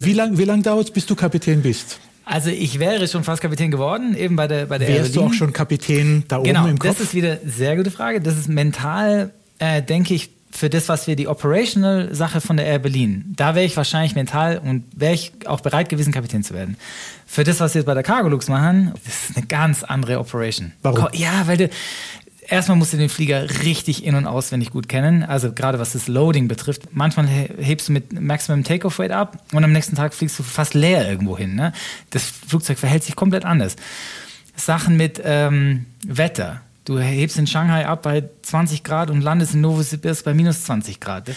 Wie 0.03 0.13
lange 0.13 0.37
wie 0.37 0.45
lang 0.45 0.63
dauert 0.63 0.87
es, 0.87 0.91
bis 0.91 1.05
du 1.05 1.15
Kapitän 1.15 1.61
bist? 1.61 1.99
Also 2.25 2.49
ich 2.49 2.79
wäre 2.79 3.07
schon 3.07 3.23
fast 3.23 3.41
Kapitän 3.41 3.69
geworden, 3.69 4.15
eben 4.15 4.35
bei 4.35 4.47
der 4.47 4.65
bei 4.65 4.77
der 4.77 4.87
Wärst 4.87 5.15
du 5.15 5.23
auch 5.23 5.33
schon 5.33 5.51
Kapitän 5.51 6.23
da 6.27 6.37
oben 6.37 6.47
genau, 6.47 6.67
im 6.67 6.79
Kopf? 6.79 6.91
Das 6.91 6.99
ist 7.01 7.13
wieder 7.13 7.39
eine 7.41 7.51
sehr 7.51 7.75
gute 7.75 7.91
Frage. 7.91 8.21
Das 8.21 8.37
ist 8.37 8.47
mental, 8.47 9.31
äh, 9.59 9.81
denke 9.81 10.13
ich, 10.13 10.29
für 10.53 10.69
das, 10.69 10.87
was 10.87 11.07
wir 11.07 11.15
die 11.15 11.27
Operational 11.27 12.13
Sache 12.13 12.39
von 12.39 12.57
der 12.57 12.67
Air 12.67 12.79
Berlin, 12.79 13.33
da 13.35 13.55
wäre 13.55 13.65
ich 13.65 13.75
wahrscheinlich 13.75 14.13
mental 14.13 14.59
und 14.59 14.85
wäre 14.95 15.13
ich 15.13 15.33
auch 15.45 15.61
bereit 15.61 15.89
gewesen, 15.89 16.13
Kapitän 16.13 16.43
zu 16.43 16.53
werden. 16.53 16.77
Für 17.25 17.43
das, 17.43 17.59
was 17.59 17.73
wir 17.73 17.79
jetzt 17.79 17.87
bei 17.87 17.95
der 17.95 18.03
Cargolux 18.03 18.47
machen, 18.49 18.93
das 19.03 19.29
ist 19.29 19.37
eine 19.37 19.47
ganz 19.47 19.83
andere 19.83 20.19
Operation. 20.19 20.71
Warum? 20.83 21.07
Ja, 21.13 21.47
weil 21.47 21.57
du, 21.57 21.69
erstmal 22.47 22.77
musst 22.77 22.93
du 22.93 22.97
den 22.97 23.09
Flieger 23.09 23.47
richtig 23.63 24.05
in- 24.05 24.15
und 24.15 24.27
auswendig 24.27 24.71
gut 24.71 24.89
kennen. 24.89 25.23
Also 25.23 25.51
gerade 25.51 25.79
was 25.79 25.93
das 25.93 26.07
Loading 26.07 26.47
betrifft. 26.47 26.89
Manchmal 26.91 27.27
hebst 27.27 27.89
du 27.89 27.93
mit 27.93 28.19
Maximum 28.19 28.63
Takeoff 28.63 28.99
Weight 28.99 29.11
ab 29.11 29.43
und 29.51 29.63
am 29.63 29.71
nächsten 29.71 29.95
Tag 29.95 30.13
fliegst 30.13 30.37
du 30.39 30.43
fast 30.43 30.73
leer 30.73 31.09
irgendwo 31.09 31.37
hin. 31.37 31.55
Ne? 31.55 31.73
Das 32.09 32.23
Flugzeug 32.23 32.79
verhält 32.79 33.03
sich 33.03 33.15
komplett 33.15 33.45
anders. 33.45 33.75
Sachen 34.55 34.97
mit 34.97 35.21
ähm, 35.23 35.85
Wetter. 36.05 36.61
Du 36.85 36.99
hebst 36.99 37.37
in 37.37 37.47
Shanghai 37.47 37.85
ab 37.85 38.03
bei 38.03 38.23
20 38.41 38.83
Grad 38.83 39.09
und 39.09 39.21
landest 39.21 39.53
in 39.53 39.61
Novosibirsk 39.61 40.25
bei 40.25 40.33
minus 40.33 40.65
20 40.65 40.99
Grad 40.99 41.29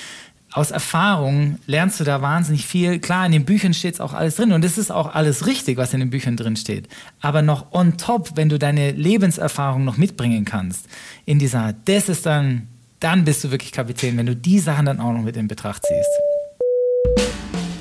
aus 0.57 0.71
Erfahrung 0.71 1.59
lernst 1.67 2.01
du 2.01 2.05
da 2.05 2.23
wahnsinnig 2.23 2.67
viel. 2.67 2.99
Klar, 2.99 3.27
in 3.27 3.33
den 3.33 3.45
Büchern 3.45 3.75
steht 3.75 3.95
es 3.95 4.01
auch 4.01 4.15
alles 4.15 4.37
drin 4.37 4.53
und 4.53 4.65
es 4.65 4.79
ist 4.79 4.91
auch 4.91 5.15
alles 5.15 5.47
richtig, 5.47 5.77
was 5.77 5.93
in 5.93 6.01
den 6.01 6.09
Büchern 6.09 6.39
drin 6.39 6.57
steht. 6.57 6.89
Aber 7.21 7.43
noch 7.43 7.73
on 7.73 7.99
top, 7.99 8.31
wenn 8.37 8.49
du 8.49 8.59
deine 8.59 8.93
Lebenserfahrung 8.93 9.85
noch 9.85 9.99
mitbringen 9.99 10.47
kannst 10.47 10.87
in 11.27 11.39
dieser, 11.39 11.75
das 11.85 12.09
ist 12.09 12.25
dann, 12.25 12.69
dann 13.01 13.27
bist 13.27 13.45
du 13.45 13.51
wirklich 13.51 13.71
Kapitän, 13.71 14.17
wenn 14.17 14.25
du 14.25 14.35
die 14.35 14.59
Sachen 14.59 14.87
dann 14.87 14.99
auch 14.99 15.13
noch 15.13 15.21
mit 15.21 15.37
in 15.37 15.47
Betracht 15.47 15.83
ziehst. 15.85 17.29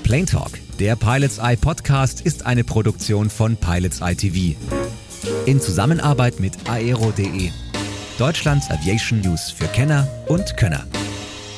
Plane 0.04 0.26
Talk, 0.26 0.52
der 0.78 0.98
Pilots 0.98 1.38
Eye 1.38 1.56
Podcast, 1.56 2.22
ist 2.22 2.46
eine 2.46 2.66
Produktion 2.66 3.30
von 3.30 3.56
Pilots 3.56 4.02
Eye 4.02 4.16
TV. 4.16 4.58
In 5.46 5.62
Zusammenarbeit 5.62 6.42
mit 6.42 6.54
aero.de. 6.68 7.52
Deutschlands 8.18 8.70
Aviation 8.70 9.22
News 9.22 9.50
für 9.50 9.68
Kenner 9.68 10.08
und 10.28 10.58
Könner 10.58 10.86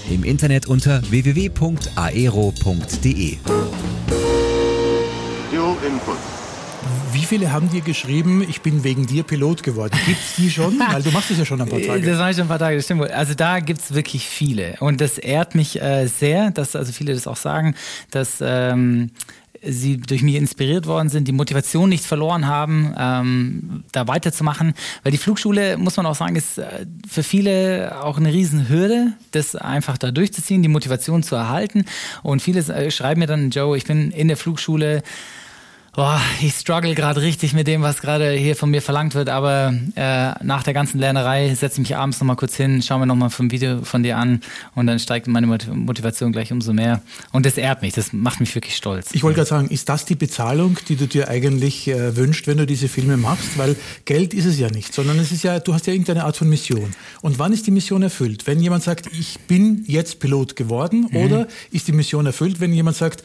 im 0.10 0.24
Internet 0.24 0.68
unter 0.68 1.02
www.aero.de. 1.10 1.58
Wie 7.12 7.26
viele 7.26 7.52
haben 7.52 7.70
dir 7.70 7.82
geschrieben, 7.82 8.46
ich 8.48 8.62
bin 8.62 8.84
wegen 8.84 9.06
dir 9.06 9.24
Pilot 9.24 9.64
geworden? 9.64 9.98
Gibt 10.06 10.20
es 10.20 10.36
die 10.36 10.50
schon? 10.50 10.80
Weil 10.92 11.04
du 11.04 11.12
machst 11.12 11.32
es 11.32 11.38
ja 11.38 11.46
schon 11.46 11.60
ein 11.62 11.68
paar 11.68 11.82
Tage. 11.82 12.06
Das 12.06 12.20
war 12.20 12.32
schon 12.32 12.44
ein 12.44 12.48
paar 12.48 12.60
Tage, 12.60 12.78
das 12.78 12.86
stimmt 12.86 13.02
wohl. 13.02 13.10
Also 13.10 13.34
da 13.34 13.60
gibt 13.60 13.82
es 13.82 13.94
wirklich 13.94 14.28
viele. 14.28 14.76
Und 14.80 15.02
das 15.02 15.18
ehrt 15.18 15.56
mich 15.56 15.82
äh, 15.82 16.08
sehr, 16.08 16.52
dass 16.52 16.76
also 16.76 16.92
viele 16.94 17.14
das 17.14 17.28
auch 17.28 17.36
sagen, 17.36 17.76
dass 18.12 18.38
ähm, 18.42 19.12
sie 19.64 19.98
durch 19.98 20.22
mich 20.24 20.36
inspiriert 20.36 20.86
worden 20.86 21.10
sind, 21.10 21.28
die 21.28 21.32
Motivation 21.32 21.90
nicht 21.90 22.04
verloren 22.04 22.48
haben, 22.48 22.94
ähm, 22.98 23.84
da 23.92 24.08
weiterzumachen. 24.08 24.74
Weil 25.04 25.12
die 25.12 25.18
Flugschule, 25.18 25.78
muss 25.78 25.98
man 25.98 26.06
auch 26.06 26.16
sagen, 26.16 26.36
ist 26.36 26.58
äh, 26.58 26.86
für 27.08 27.24
viele 27.24 28.04
auch 28.04 28.18
eine 28.18 28.32
Riesenhürde, 28.32 29.14
das 29.32 29.56
einfach 29.56 29.98
da 29.98 30.12
durchzuziehen, 30.12 30.62
die 30.62 30.70
Motivation 30.70 31.24
zu 31.24 31.36
erhalten. 31.36 31.86
Und 32.24 32.42
viele 32.42 32.60
äh, 32.62 32.92
schreiben 32.92 33.20
mir 33.20 33.28
dann, 33.28 33.50
Joe, 33.50 33.78
ich 33.78 33.86
bin 33.86 34.12
in 34.12 34.28
der 34.28 34.38
Flugschule 34.38 35.04
Boah, 35.98 36.22
ich 36.44 36.54
struggle 36.54 36.94
gerade 36.94 37.24
richtig 37.24 37.54
mit 37.54 37.66
dem, 37.66 37.82
was 37.82 38.02
gerade 38.02 38.30
hier 38.34 38.56
von 38.56 38.70
mir 38.70 38.84
verlangt 38.84 39.16
wird, 39.16 39.30
aber 39.30 39.74
äh, 39.96 40.44
nach 40.44 40.62
der 40.62 40.76
ganzen 40.76 41.00
Lernerei 41.00 41.56
setze 41.56 41.82
ich 41.82 41.90
mich 41.90 41.96
abends 41.96 42.20
nochmal 42.20 42.36
kurz 42.36 42.56
hin, 42.56 42.84
schaue 42.84 43.00
mir 43.00 43.08
nochmal 43.08 43.32
ein 43.36 43.52
Video 43.52 43.82
von 43.82 44.04
dir 44.04 44.16
an 44.18 44.42
und 44.76 44.86
dann 44.86 45.00
steigt 45.00 45.26
meine 45.26 45.48
Motivation 45.48 46.32
gleich 46.32 46.52
umso 46.52 46.72
mehr. 46.72 47.02
Und 47.32 47.48
das 47.48 47.58
ehrt 47.58 47.82
mich, 47.82 47.96
das 47.96 48.14
macht 48.14 48.40
mich 48.40 48.54
wirklich 48.54 48.76
stolz. 48.76 49.10
Ich 49.14 49.24
wollte 49.24 49.38
gerade 49.38 49.50
sagen, 49.50 49.70
ist 49.70 49.90
das 49.90 50.06
die 50.06 50.14
Bezahlung, 50.14 50.78
die 50.88 50.98
du 50.98 51.08
dir 51.08 51.30
eigentlich 51.30 51.88
äh, 51.88 52.16
wünschst, 52.16 52.46
wenn 52.46 52.60
du 52.60 52.68
diese 52.68 52.90
Filme 52.90 53.18
machst? 53.18 53.58
Weil 53.58 53.76
Geld 54.06 54.36
ist 54.36 54.46
es 54.46 54.60
ja 54.60 54.70
nicht, 54.70 54.94
sondern 54.94 55.18
es 55.18 55.32
ist 55.32 55.44
ja, 55.44 55.58
du 55.60 55.74
hast 55.74 55.88
ja 55.88 55.94
irgendeine 55.94 56.26
Art 56.26 56.38
von 56.38 56.48
Mission. 56.48 56.94
Und 57.24 57.40
wann 57.40 57.54
ist 57.54 57.66
die 57.66 57.72
Mission 57.72 58.04
erfüllt? 58.04 58.46
Wenn 58.46 58.60
jemand 58.60 58.84
sagt, 58.84 59.08
ich 59.20 59.40
bin 59.48 59.84
jetzt 59.88 60.20
Pilot 60.20 60.56
geworden, 60.56 61.08
mhm. 61.10 61.18
oder 61.18 61.48
ist 61.72 61.88
die 61.88 61.92
Mission 61.92 62.28
erfüllt, 62.28 62.60
wenn 62.60 62.72
jemand 62.72 62.98
sagt, 62.98 63.24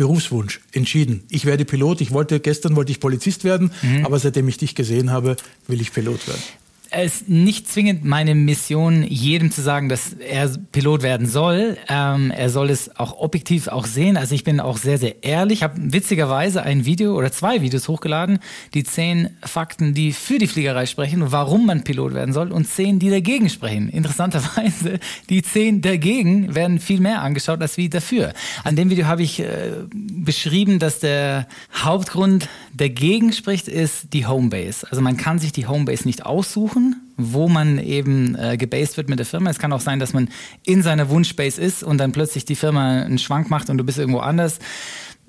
Berufswunsch 0.00 0.60
entschieden. 0.72 1.24
Ich 1.28 1.44
werde 1.44 1.66
Pilot. 1.66 2.00
Ich 2.00 2.10
wollte 2.10 2.40
gestern 2.40 2.74
wollte 2.74 2.90
ich 2.90 3.00
Polizist 3.00 3.44
werden, 3.44 3.70
mhm. 3.82 4.06
aber 4.06 4.18
seitdem 4.18 4.48
ich 4.48 4.56
dich 4.56 4.74
gesehen 4.74 5.10
habe, 5.10 5.36
will 5.66 5.78
ich 5.82 5.92
Pilot 5.92 6.26
werden 6.26 6.40
es 6.90 7.20
ist 7.20 7.28
nicht 7.28 7.68
zwingend 7.68 8.04
meine 8.04 8.34
Mission, 8.34 9.04
jedem 9.04 9.50
zu 9.52 9.62
sagen, 9.62 9.88
dass 9.88 10.14
er 10.14 10.50
Pilot 10.72 11.02
werden 11.02 11.26
soll. 11.26 11.76
Ähm, 11.88 12.30
er 12.30 12.50
soll 12.50 12.70
es 12.70 12.96
auch 12.96 13.18
objektiv 13.18 13.68
auch 13.68 13.86
sehen. 13.86 14.16
Also 14.16 14.34
ich 14.34 14.44
bin 14.44 14.60
auch 14.60 14.76
sehr, 14.76 14.98
sehr 14.98 15.22
ehrlich. 15.22 15.60
Ich 15.60 15.62
habe 15.62 15.74
witzigerweise 15.78 16.62
ein 16.62 16.84
Video 16.84 17.14
oder 17.16 17.30
zwei 17.30 17.60
Videos 17.60 17.88
hochgeladen, 17.88 18.38
die 18.74 18.82
zehn 18.82 19.30
Fakten, 19.42 19.94
die 19.94 20.12
für 20.12 20.38
die 20.38 20.46
Fliegerei 20.46 20.86
sprechen 20.86 21.32
warum 21.32 21.66
man 21.66 21.84
Pilot 21.84 22.14
werden 22.14 22.32
soll 22.32 22.50
und 22.50 22.66
zehn, 22.66 22.98
die 22.98 23.10
dagegen 23.10 23.50
sprechen. 23.50 23.88
Interessanterweise, 23.88 24.98
die 25.28 25.42
zehn 25.42 25.82
dagegen 25.82 26.54
werden 26.54 26.80
viel 26.80 27.00
mehr 27.00 27.22
angeschaut 27.22 27.60
als 27.60 27.76
wie 27.76 27.88
dafür. 27.88 28.32
An 28.64 28.76
dem 28.76 28.90
Video 28.90 29.06
habe 29.06 29.22
ich 29.22 29.40
äh, 29.40 29.72
beschrieben, 29.92 30.78
dass 30.78 30.98
der 31.00 31.46
Hauptgrund 31.74 32.48
dagegen 32.74 33.32
spricht, 33.32 33.68
ist 33.68 34.12
die 34.12 34.26
Homebase. 34.26 34.86
Also 34.90 35.02
man 35.02 35.16
kann 35.16 35.38
sich 35.38 35.52
die 35.52 35.66
Homebase 35.66 36.06
nicht 36.06 36.24
aussuchen 36.24 36.79
suchen, 36.80 36.96
wo 37.16 37.48
man 37.48 37.78
eben 37.78 38.34
äh, 38.36 38.56
gebased 38.56 38.96
wird 38.96 39.08
mit 39.08 39.18
der 39.18 39.26
Firma. 39.26 39.50
Es 39.50 39.58
kann 39.58 39.72
auch 39.72 39.80
sein, 39.80 39.98
dass 39.98 40.12
man 40.12 40.28
in 40.64 40.82
seiner 40.82 41.10
Wunschbase 41.10 41.60
ist 41.60 41.82
und 41.82 41.98
dann 41.98 42.12
plötzlich 42.12 42.44
die 42.44 42.56
Firma 42.56 43.02
einen 43.02 43.18
Schwank 43.18 43.50
macht 43.50 43.70
und 43.70 43.78
du 43.78 43.84
bist 43.84 43.98
irgendwo 43.98 44.20
anders 44.20 44.58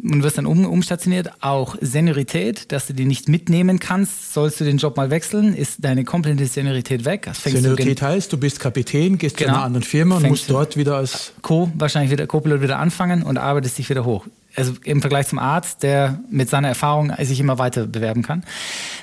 und 0.01 0.23
wirst 0.23 0.37
dann 0.37 0.45
um, 0.45 0.65
umstationiert. 0.65 1.31
Auch 1.41 1.75
Seniorität, 1.81 2.71
dass 2.71 2.87
du 2.87 2.93
die 2.93 3.05
nicht 3.05 3.27
mitnehmen 3.27 3.79
kannst. 3.79 4.33
Sollst 4.33 4.59
du 4.59 4.63
den 4.63 4.77
Job 4.77 4.95
mal 4.97 5.09
wechseln, 5.09 5.53
ist 5.53 5.83
deine 5.83 6.05
komplette 6.05 6.45
Seniorität 6.45 7.05
weg. 7.05 7.29
Seniorität 7.33 8.01
heißt, 8.01 8.31
du 8.31 8.37
bist 8.37 8.59
Kapitän, 8.59 9.17
gehst 9.17 9.37
genau. 9.37 9.49
zu 9.49 9.55
einer 9.55 9.65
anderen 9.65 9.83
Firma 9.83 10.17
und 10.17 10.27
musst 10.27 10.49
dort 10.49 10.77
wieder 10.77 10.95
als 10.95 11.33
Co, 11.41 11.71
wahrscheinlich 11.75 12.11
wieder 12.11 12.25
Co-Pilot 12.25 12.61
wieder 12.61 12.79
anfangen 12.79 13.23
und 13.23 13.37
arbeitest 13.37 13.77
dich 13.77 13.89
wieder 13.89 14.05
hoch 14.05 14.25
also 14.55 14.73
im 14.83 15.01
Vergleich 15.01 15.27
zum 15.27 15.39
Arzt, 15.39 15.83
der 15.83 16.19
mit 16.29 16.49
seiner 16.49 16.67
Erfahrung 16.67 17.13
sich 17.21 17.39
immer 17.39 17.57
weiter 17.57 17.87
bewerben 17.87 18.21
kann. 18.21 18.43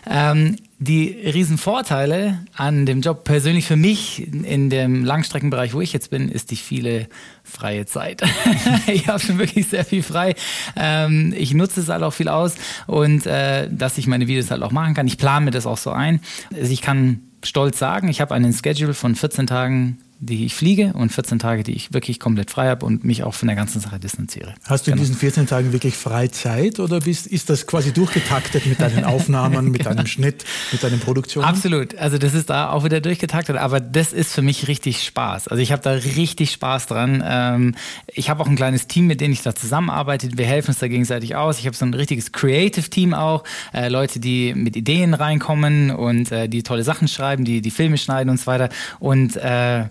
Ähm, 0.06 0.56
die 0.80 1.08
Riesenvorteile 1.08 2.38
an 2.54 2.86
dem 2.86 3.00
Job 3.00 3.24
persönlich 3.24 3.66
für 3.66 3.76
mich 3.76 4.32
in 4.32 4.70
dem 4.70 5.04
Langstreckenbereich, 5.04 5.74
wo 5.74 5.80
ich 5.80 5.92
jetzt 5.92 6.10
bin, 6.10 6.28
ist 6.28 6.52
die 6.52 6.56
viele 6.56 7.08
freie 7.42 7.86
Zeit. 7.86 8.22
ich 8.86 9.08
habe 9.08 9.18
schon 9.18 9.38
wirklich 9.38 9.66
sehr 9.66 9.84
viel 9.84 10.04
frei. 10.04 10.36
Ähm, 10.76 11.34
ich 11.36 11.52
nutze 11.52 11.80
es 11.80 11.88
halt 11.88 12.04
auch 12.04 12.12
viel 12.12 12.28
aus 12.28 12.54
und 12.86 13.26
äh, 13.26 13.68
dass 13.70 13.98
ich 13.98 14.06
meine 14.06 14.28
Videos 14.28 14.52
halt 14.52 14.62
auch 14.62 14.70
machen 14.70 14.94
kann. 14.94 15.08
Ich 15.08 15.18
plane 15.18 15.46
mir 15.46 15.50
das 15.50 15.66
auch 15.66 15.78
so 15.78 15.90
ein. 15.90 16.20
Also 16.54 16.72
ich 16.72 16.80
kann 16.80 17.22
stolz 17.42 17.78
sagen, 17.78 18.08
ich 18.08 18.20
habe 18.20 18.34
einen 18.34 18.52
Schedule 18.52 18.94
von 18.94 19.16
14 19.16 19.48
Tagen 19.48 19.98
die 20.20 20.46
ich 20.46 20.54
fliege 20.54 20.92
und 20.94 21.12
14 21.12 21.38
Tage, 21.38 21.62
die 21.62 21.72
ich 21.72 21.92
wirklich 21.92 22.18
komplett 22.18 22.50
frei 22.50 22.68
habe 22.68 22.84
und 22.84 23.04
mich 23.04 23.22
auch 23.22 23.34
von 23.34 23.46
der 23.46 23.54
ganzen 23.56 23.80
Sache 23.80 24.00
distanziere. 24.00 24.54
Hast 24.64 24.86
du 24.86 24.90
genau. 24.90 25.00
in 25.00 25.06
diesen 25.06 25.18
14 25.18 25.46
Tagen 25.46 25.72
wirklich 25.72 25.96
Freizeit 25.96 26.80
oder 26.80 27.00
bist, 27.00 27.28
ist 27.28 27.48
das 27.50 27.66
quasi 27.66 27.92
durchgetaktet 27.92 28.66
mit 28.66 28.80
deinen 28.80 29.04
Aufnahmen, 29.04 29.70
mit 29.70 29.86
deinem 29.86 30.06
Schnitt, 30.08 30.44
mit 30.72 30.82
deinen 30.82 30.98
Produktionen? 30.98 31.46
Absolut. 31.46 31.96
Also 31.96 32.18
das 32.18 32.34
ist 32.34 32.50
da 32.50 32.70
auch 32.70 32.84
wieder 32.84 33.00
durchgetaktet, 33.00 33.56
aber 33.56 33.78
das 33.78 34.12
ist 34.12 34.32
für 34.32 34.42
mich 34.42 34.66
richtig 34.66 35.04
Spaß. 35.04 35.46
Also 35.48 35.62
ich 35.62 35.70
habe 35.70 35.82
da 35.82 35.92
richtig 35.92 36.50
Spaß 36.50 36.86
dran. 36.86 37.22
Ähm, 37.24 37.74
ich 38.08 38.28
habe 38.28 38.42
auch 38.42 38.48
ein 38.48 38.56
kleines 38.56 38.88
Team, 38.88 39.06
mit 39.06 39.20
dem 39.20 39.30
ich 39.30 39.42
da 39.42 39.54
zusammenarbeite. 39.54 40.36
Wir 40.36 40.46
helfen 40.46 40.70
uns 40.70 40.80
da 40.80 40.88
gegenseitig 40.88 41.36
aus. 41.36 41.60
Ich 41.60 41.66
habe 41.66 41.76
so 41.76 41.84
ein 41.84 41.94
richtiges 41.94 42.32
Creative 42.32 42.90
Team 42.90 43.14
auch. 43.14 43.44
Äh, 43.72 43.88
Leute, 43.88 44.18
die 44.18 44.52
mit 44.54 44.74
Ideen 44.74 45.14
reinkommen 45.14 45.92
und 45.92 46.32
äh, 46.32 46.48
die 46.48 46.64
tolle 46.64 46.82
Sachen 46.82 47.06
schreiben, 47.06 47.44
die 47.44 47.60
die 47.60 47.70
Filme 47.70 47.98
schneiden 47.98 48.30
und 48.30 48.40
so 48.40 48.46
weiter. 48.46 48.68
Und 48.98 49.36
äh, 49.36 49.84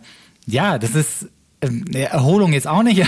ja, 0.47 0.79
das 0.79 0.95
ist 0.95 1.27
ähm, 1.61 1.85
Erholung 1.93 2.53
jetzt 2.53 2.67
auch 2.67 2.83
nicht, 2.83 3.03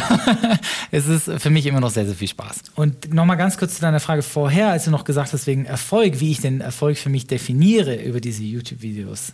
es 0.92 1.08
ist 1.08 1.32
für 1.38 1.50
mich 1.50 1.66
immer 1.66 1.80
noch 1.80 1.92
sehr, 1.92 2.06
sehr 2.06 2.16
viel 2.16 2.28
Spaß. 2.28 2.64
Und 2.76 3.14
nochmal 3.14 3.38
ganz 3.38 3.58
kurz 3.58 3.76
zu 3.76 3.82
deiner 3.82 4.00
Frage 4.00 4.22
vorher, 4.22 4.70
als 4.70 4.86
du 4.86 4.92
noch 4.92 5.04
gesagt 5.04 5.34
hast, 5.34 5.48
wegen 5.48 5.66
Erfolg, 5.66 6.20
wie 6.20 6.32
ich 6.32 6.42
den 6.42 6.62
Erfolg 6.62 6.98
für 6.98 7.10
mich 7.10 7.28
definiere 7.28 7.96
über 7.96 8.22
diese 8.22 8.44
YouTube-Videos, 8.44 9.34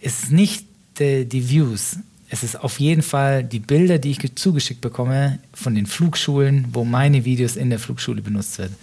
ist 0.00 0.30
nicht 0.30 0.66
die, 0.98 1.26
die 1.26 1.48
Views. 1.48 1.98
Es 2.30 2.42
ist 2.42 2.60
auf 2.60 2.78
jeden 2.78 3.02
Fall 3.02 3.42
die 3.42 3.60
Bilder, 3.60 3.98
die 3.98 4.10
ich 4.10 4.36
zugeschickt 4.36 4.82
bekomme 4.82 5.38
von 5.54 5.74
den 5.74 5.86
Flugschulen, 5.86 6.66
wo 6.72 6.84
meine 6.84 7.24
Videos 7.24 7.56
in 7.56 7.70
der 7.70 7.78
Flugschule 7.78 8.20
benutzt 8.20 8.58
werden 8.58 8.76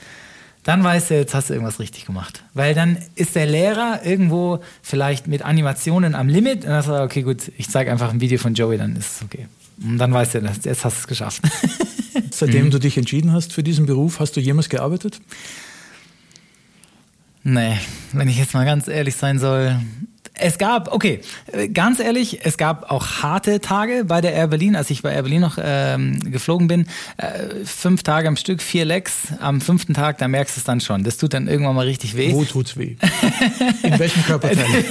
dann 0.66 0.84
weißt 0.84 1.12
du, 1.12 1.14
jetzt 1.14 1.36
hast 1.36 1.50
du 1.50 1.54
irgendwas 1.54 1.80
richtig 1.80 2.06
gemacht. 2.06 2.44
Weil 2.56 2.74
dann 2.74 2.98
ist 3.14 3.36
der 3.36 3.46
Lehrer 3.46 4.02
irgendwo 4.04 4.60
vielleicht 4.82 5.28
mit 5.28 5.44
Animationen 5.44 6.16
am 6.16 6.28
Limit 6.28 6.66
und 6.66 6.72
dann 6.72 6.82
sagst 6.82 6.90
du, 6.90 7.04
okay, 7.04 7.22
gut, 7.22 7.52
ich 7.56 7.70
zeige 7.70 7.92
einfach 7.92 8.12
ein 8.12 8.20
Video 8.20 8.40
von 8.40 8.56
Joey, 8.56 8.80
dann 8.80 8.96
ist 8.96 9.18
es 9.18 9.22
okay. 9.22 9.48
Und 9.84 10.00
dann 10.00 10.12
weißt 10.12 10.34
du, 10.34 10.40
jetzt 10.40 10.66
hast 10.66 10.84
du 10.84 10.88
es 10.88 11.08
geschafft. 11.08 11.44
Seitdem 12.32 12.66
mhm. 12.66 12.72
du 12.72 12.80
dich 12.80 12.98
entschieden 12.98 13.32
hast 13.32 13.54
für 13.54 13.62
diesen 13.62 13.86
Beruf, 13.86 14.20
hast 14.20 14.36
du 14.38 14.42
jemals 14.42 14.70
gearbeitet? 14.70 15.22
Nee, 17.44 17.78
wenn 18.12 18.28
ich 18.28 18.40
jetzt 18.40 18.56
mal 18.56 18.66
ganz 18.66 18.88
ehrlich 18.88 19.16
sein 19.16 19.38
soll, 19.38 19.80
es 20.38 20.58
gab, 20.58 20.92
okay, 20.92 21.22
ganz 21.74 22.00
ehrlich, 22.00 22.46
es 22.46 22.58
gab 22.58 22.92
auch 22.92 23.24
harte 23.24 23.62
Tage 23.62 24.06
bei 24.06 24.22
der 24.22 24.34
Air 24.34 24.48
Berlin, 24.48 24.76
als 24.76 24.90
ich 24.90 25.02
bei 25.02 25.14
Air 25.14 25.24
Berlin 25.24 25.42
noch 25.42 25.58
ähm, 25.62 26.20
geflogen 26.32 26.68
bin. 26.68 26.88
Äh, 27.18 27.66
fünf 27.66 28.04
Tage 28.04 28.28
am 28.28 28.36
Stück, 28.36 28.62
vier 28.62 28.86
Lecks. 28.86 29.28
Am 29.40 29.62
fünften 29.62 29.94
Tag, 29.94 30.18
da 30.18 30.28
merkst 30.28 30.58
du 30.58 30.60
es 30.60 30.66
dann 30.66 30.82
schon. 30.82 31.04
Das 31.04 31.18
tut 31.18 31.34
dann 31.34 31.48
irgendwann 31.48 31.76
mal 31.76 31.86
richtig 31.86 32.18
weh. 32.18 32.34
Wo 32.34 32.44
tut's 32.44 32.76
weh? 32.78 32.98
In 33.84 33.98
welchem 33.98 34.24
Körperteil? 34.24 34.66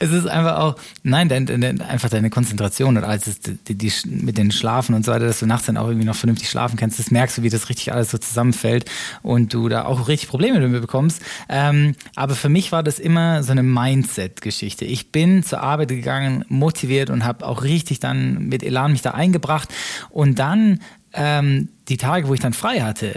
es 0.00 0.10
ist 0.10 0.26
einfach 0.26 0.58
auch, 0.58 0.76
nein, 1.02 1.28
dein, 1.28 1.46
dein, 1.46 1.80
einfach 1.80 2.10
deine 2.10 2.28
Konzentration 2.28 2.98
und 2.98 3.04
alles, 3.04 3.40
die, 3.40 3.74
die, 3.74 3.92
mit 4.04 4.36
den 4.36 4.50
Schlafen 4.50 4.94
und 4.94 5.04
so 5.04 5.12
weiter, 5.12 5.26
dass 5.26 5.40
du 5.40 5.46
nachts 5.46 5.66
dann 5.66 5.78
auch 5.78 5.88
irgendwie 5.88 6.06
noch 6.06 6.16
vernünftig 6.16 6.50
schlafen 6.50 6.76
kannst. 6.76 6.98
Das 6.98 7.10
merkst 7.10 7.38
du, 7.38 7.42
wie 7.42 7.50
das 7.50 7.68
richtig 7.70 7.92
alles 7.92 8.10
so 8.10 8.18
zusammenfällt 8.18 8.84
und 9.22 9.54
du 9.54 9.68
da 9.68 9.86
auch 9.86 10.08
richtig 10.08 10.28
Probleme 10.28 10.60
damit 10.60 10.82
bekommst. 10.82 11.22
Ähm, 11.48 11.94
aber 12.14 12.34
für 12.34 12.50
mich 12.50 12.72
war 12.72 12.82
das 12.82 12.98
immer 12.98 13.42
so 13.42 13.52
eine 13.52 13.62
Mindset-Geschichte. 13.62 14.65
Geschichte. 14.66 14.84
Ich 14.84 15.12
bin 15.12 15.44
zur 15.44 15.60
Arbeit 15.60 15.88
gegangen, 15.88 16.44
motiviert 16.48 17.08
und 17.08 17.24
habe 17.24 17.46
auch 17.46 17.62
richtig 17.62 18.00
dann 18.00 18.48
mit 18.48 18.64
Elan 18.64 18.90
mich 18.90 19.02
da 19.02 19.12
eingebracht. 19.12 19.68
Und 20.10 20.40
dann 20.40 20.80
ähm, 21.12 21.68
die 21.88 21.96
Tage, 21.96 22.26
wo 22.26 22.34
ich 22.34 22.40
dann 22.40 22.52
frei 22.52 22.80
hatte, 22.80 23.14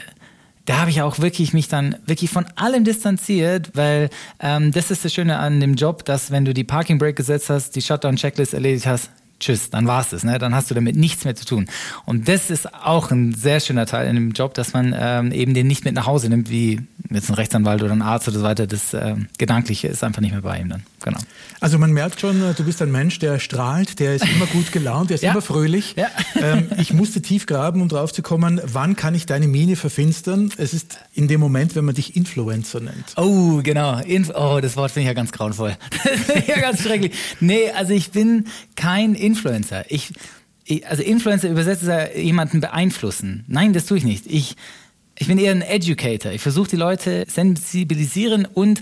da 0.65 0.77
habe 0.79 0.91
ich 0.91 1.01
auch 1.01 1.17
wirklich 1.17 1.53
mich 1.53 1.67
dann 1.67 1.95
wirklich 2.05 2.29
von 2.29 2.45
allem 2.55 2.83
distanziert, 2.83 3.71
weil 3.73 4.11
ähm, 4.39 4.71
das 4.71 4.91
ist 4.91 5.03
das 5.03 5.11
Schöne 5.11 5.39
an 5.39 5.59
dem 5.59 5.73
Job, 5.73 6.05
dass 6.05 6.29
wenn 6.29 6.45
du 6.45 6.53
die 6.53 6.63
Parking 6.63 6.99
Brake 6.99 7.15
gesetzt 7.15 7.49
hast, 7.49 7.75
die 7.75 7.81
Shutdown 7.81 8.15
Checklist 8.15 8.53
erledigt 8.53 8.85
hast, 8.85 9.09
tschüss, 9.39 9.69
dann 9.69 9.87
war's 9.87 10.09
das, 10.09 10.23
ne? 10.23 10.37
Dann 10.39 10.53
hast 10.53 10.69
du 10.69 10.75
damit 10.75 10.95
nichts 10.95 11.25
mehr 11.25 11.35
zu 11.35 11.45
tun. 11.45 11.67
Und 12.05 12.27
das 12.27 12.49
ist 12.49 12.73
auch 12.73 13.11
ein 13.11 13.33
sehr 13.33 13.59
schöner 13.59 13.85
Teil 13.85 14.07
in 14.07 14.15
dem 14.15 14.31
Job, 14.31 14.53
dass 14.53 14.73
man 14.73 14.95
ähm, 14.97 15.31
eben 15.31 15.53
den 15.53 15.67
nicht 15.67 15.85
mit 15.85 15.95
nach 15.95 16.05
Hause 16.05 16.29
nimmt, 16.29 16.49
wie 16.49 16.81
jetzt 17.09 17.29
ein 17.29 17.35
Rechtsanwalt 17.35 17.81
oder 17.81 17.93
ein 17.93 18.01
Arzt 18.01 18.27
oder 18.27 18.39
so 18.39 18.43
weiter. 18.43 18.67
Das 18.67 18.93
äh, 18.93 19.15
Gedankliche 19.37 19.87
ist 19.87 20.03
einfach 20.03 20.21
nicht 20.21 20.31
mehr 20.31 20.41
bei 20.41 20.59
ihm 20.59 20.69
dann. 20.69 20.83
Genau. 21.03 21.19
Also 21.59 21.77
man 21.77 21.91
merkt 21.91 22.19
schon, 22.19 22.41
äh, 22.41 22.53
du 22.53 22.63
bist 22.63 22.81
ein 22.81 22.91
Mensch, 22.91 23.19
der 23.19 23.39
strahlt, 23.39 23.99
der 23.99 24.15
ist 24.15 24.25
immer 24.27 24.45
gut 24.47 24.71
gelaunt, 24.71 25.09
der 25.09 25.15
ist 25.15 25.21
ja. 25.23 25.31
immer 25.31 25.41
fröhlich. 25.41 25.95
Ja. 25.97 26.07
Ähm, 26.41 26.67
ich 26.77 26.93
musste 26.93 27.21
tief 27.21 27.47
graben, 27.47 27.81
um 27.81 27.89
drauf 27.89 28.13
zu 28.13 28.21
kommen, 28.21 28.61
wann 28.63 28.95
kann 28.95 29.13
ich 29.13 29.25
deine 29.25 29.47
Mine 29.47 29.75
verfinstern? 29.75 30.51
Es 30.57 30.73
ist 30.73 30.99
in 31.13 31.27
dem 31.27 31.41
Moment, 31.41 31.75
wenn 31.75 31.83
man 31.83 31.95
dich 31.95 32.15
Influencer 32.15 32.79
nennt. 32.79 33.13
Oh, 33.17 33.59
genau. 33.61 33.99
Inf 33.99 34.31
oh, 34.33 34.59
das 34.61 34.77
Wort 34.77 34.91
finde 34.91 35.01
ich 35.01 35.07
ja 35.07 35.13
ganz 35.13 35.33
grauenvoll. 35.33 35.75
ja 36.47 36.59
ganz 36.59 36.81
schrecklich. 36.81 37.11
Nee, 37.41 37.71
also 37.75 37.93
ich 37.93 38.11
bin 38.11 38.45
kein 38.75 39.15
Influencer. 39.15 39.28
Ich, 39.89 40.11
ich 40.65 40.87
also 40.87 41.03
Influencer 41.03 41.49
übersetzt 41.49 41.83
ja 41.83 42.07
jemanden 42.09 42.61
beeinflussen. 42.61 43.43
Nein, 43.47 43.73
das 43.73 43.85
tue 43.85 43.97
ich 43.97 44.03
nicht. 44.03 44.25
Ich, 44.27 44.55
ich 45.17 45.27
bin 45.27 45.37
eher 45.37 45.51
ein 45.51 45.61
Educator. 45.61 46.31
Ich 46.31 46.41
versuche 46.41 46.69
die 46.69 46.75
Leute 46.75 47.25
sensibilisieren 47.27 48.45
und 48.45 48.81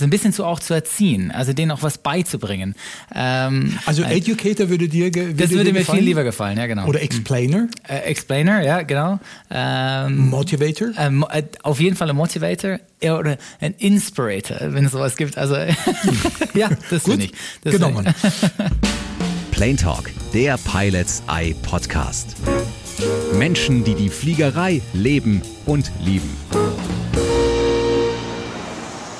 so 0.00 0.04
ein 0.04 0.10
bisschen 0.10 0.32
zu 0.32 0.44
auch 0.44 0.60
zu 0.60 0.72
erziehen, 0.72 1.30
also 1.30 1.52
denen 1.52 1.70
auch 1.70 1.82
was 1.82 1.98
beizubringen. 1.98 2.74
Ähm, 3.14 3.78
also 3.86 4.02
äh, 4.02 4.16
Educator 4.16 4.68
würde 4.68 4.88
dir 4.88 5.14
würde 5.14 5.34
Das 5.34 5.50
würde 5.50 5.72
mir 5.72 5.80
gefallen? 5.80 5.98
viel 5.98 6.08
lieber 6.08 6.24
gefallen, 6.24 6.58
ja 6.58 6.66
genau. 6.66 6.86
Oder 6.86 7.02
Explainer? 7.02 7.68
Äh, 7.86 7.98
Explainer, 7.98 8.62
ja 8.62 8.82
genau. 8.82 9.20
Ähm, 9.50 10.30
Motivator? 10.30 10.88
Ähm, 10.96 11.24
äh, 11.30 11.42
auf 11.62 11.80
jeden 11.80 11.96
Fall 11.96 12.08
ein 12.08 12.16
Motivator 12.16 12.80
oder 13.02 13.36
ein 13.60 13.74
Inspirator, 13.74 14.72
wenn 14.72 14.86
es 14.86 14.92
sowas 14.92 15.16
gibt. 15.16 15.36
Also 15.36 15.54
ja, 16.54 16.70
das 16.88 17.04
finde 17.04 17.26
ich. 17.26 17.32
Das 17.62 17.74
Genommen. 17.74 18.06
Plane 19.60 19.76
Talk, 19.76 20.10
der 20.32 20.56
Pilots 20.56 21.22
Eye 21.28 21.54
Podcast. 21.60 22.34
Menschen, 23.34 23.84
die 23.84 23.94
die 23.94 24.08
Fliegerei 24.08 24.80
leben 24.94 25.42
und 25.66 25.92
lieben. 26.02 26.34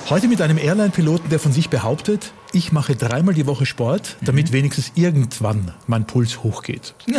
Heute 0.08 0.28
mit 0.28 0.40
einem 0.40 0.56
Airline-Piloten, 0.56 1.28
der 1.28 1.40
von 1.40 1.52
sich 1.52 1.68
behauptet, 1.68 2.32
ich 2.54 2.72
mache 2.72 2.96
dreimal 2.96 3.34
die 3.34 3.44
Woche 3.44 3.66
Sport, 3.66 4.16
damit 4.22 4.48
mhm. 4.48 4.54
wenigstens 4.54 4.92
irgendwann 4.94 5.74
mein 5.86 6.06
Puls 6.06 6.42
hochgeht. 6.42 6.94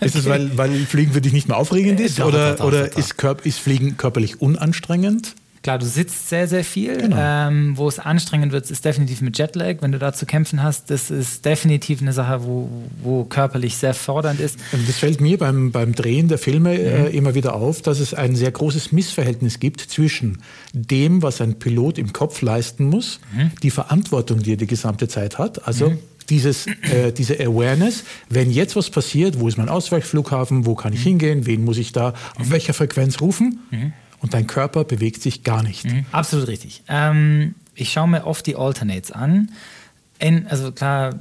Ist 0.00 0.14
es, 0.14 0.26
weil, 0.26 0.58
weil 0.58 0.84
Fliegen 0.84 1.12
für 1.12 1.22
dich 1.22 1.32
nicht 1.32 1.48
mehr 1.48 1.56
aufregend 1.56 2.00
ist? 2.00 2.18
Äh, 2.18 2.20
doch, 2.20 2.28
oder, 2.28 2.50
doch, 2.50 2.58
doch, 2.58 2.66
oder 2.66 2.98
ist, 2.98 3.14
ist 3.44 3.58
Fliegen 3.58 3.96
körperlich 3.96 4.42
unanstrengend? 4.42 5.36
Klar, 5.62 5.78
du 5.78 5.86
sitzt 5.86 6.28
sehr, 6.28 6.48
sehr 6.48 6.64
viel. 6.64 6.96
Genau. 6.96 7.16
Ähm, 7.18 7.76
wo 7.76 7.86
es 7.86 8.00
anstrengend 8.00 8.52
wird, 8.52 8.68
ist 8.68 8.84
definitiv 8.84 9.20
mit 9.20 9.38
Jetlag. 9.38 9.76
Wenn 9.80 9.92
du 9.92 9.98
da 9.98 10.12
zu 10.12 10.26
kämpfen 10.26 10.62
hast, 10.62 10.90
das 10.90 11.10
ist 11.10 11.44
definitiv 11.44 12.02
eine 12.02 12.12
Sache, 12.12 12.44
wo, 12.44 12.68
wo 13.02 13.24
körperlich 13.24 13.76
sehr 13.76 13.94
fordernd 13.94 14.40
ist. 14.40 14.58
Das 14.72 14.98
fällt 14.98 15.20
mir 15.20 15.38
beim, 15.38 15.70
beim 15.70 15.94
Drehen 15.94 16.26
der 16.26 16.38
Filme 16.38 16.74
äh, 16.74 17.02
mhm. 17.02 17.16
immer 17.16 17.34
wieder 17.36 17.54
auf, 17.54 17.80
dass 17.80 18.00
es 18.00 18.12
ein 18.12 18.34
sehr 18.34 18.50
großes 18.50 18.90
Missverhältnis 18.90 19.60
gibt 19.60 19.80
zwischen 19.80 20.42
dem, 20.72 21.22
was 21.22 21.40
ein 21.40 21.60
Pilot 21.60 21.98
im 21.98 22.12
Kopf 22.12 22.42
leisten 22.42 22.86
muss, 22.86 23.20
mhm. 23.32 23.52
die 23.62 23.70
Verantwortung, 23.70 24.42
die 24.42 24.54
er 24.54 24.56
die 24.56 24.66
gesamte 24.66 25.06
Zeit 25.06 25.38
hat, 25.38 25.66
also 25.66 25.90
mhm 25.90 25.98
dieses, 26.30 26.66
äh, 26.66 27.12
diese 27.12 27.38
Awareness, 27.40 28.04
wenn 28.28 28.50
jetzt 28.50 28.76
was 28.76 28.90
passiert, 28.90 29.40
wo 29.40 29.48
ist 29.48 29.58
mein 29.58 29.68
Ausweichflughafen, 29.68 30.66
wo 30.66 30.74
kann 30.74 30.92
ich 30.92 31.00
mhm. 31.00 31.10
hingehen, 31.10 31.46
wen 31.46 31.64
muss 31.64 31.78
ich 31.78 31.92
da 31.92 32.14
auf 32.38 32.50
welcher 32.50 32.74
Frequenz 32.74 33.20
rufen? 33.20 33.60
Mhm. 33.70 33.92
Und 34.22 34.34
dein 34.34 34.46
Körper 34.46 34.84
bewegt 34.84 35.20
sich 35.20 35.42
gar 35.42 35.62
nicht. 35.62 35.84
Mhm. 35.84 36.06
Absolut 36.12 36.48
richtig. 36.48 36.82
Ähm, 36.88 37.54
ich 37.74 37.92
schaue 37.92 38.08
mir 38.08 38.26
oft 38.26 38.46
die 38.46 38.56
Alternates 38.56 39.10
an. 39.10 39.50
In, 40.18 40.46
also 40.46 40.72
klar, 40.72 41.16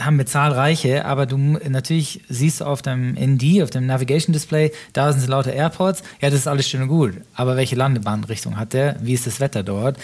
haben 0.00 0.18
wir 0.18 0.26
zahlreiche, 0.26 1.04
aber 1.04 1.26
du 1.26 1.36
natürlich 1.36 2.20
siehst 2.28 2.60
du 2.60 2.64
auf 2.64 2.82
deinem 2.82 3.14
ND, 3.14 3.62
auf 3.62 3.70
dem 3.70 3.86
Navigation 3.86 4.32
Display, 4.32 4.72
da 4.92 5.12
sind 5.12 5.28
lauter 5.28 5.52
Airports. 5.52 6.02
Ja, 6.20 6.30
das 6.30 6.40
ist 6.40 6.46
alles 6.46 6.68
schön 6.68 6.82
und 6.82 6.88
gut. 6.88 7.14
Aber 7.34 7.56
welche 7.56 7.76
Landebahnrichtung 7.76 8.56
hat 8.58 8.72
der? 8.72 8.96
Wie 9.00 9.14
ist 9.14 9.26
das 9.26 9.40
Wetter 9.40 9.62
dort? 9.62 9.98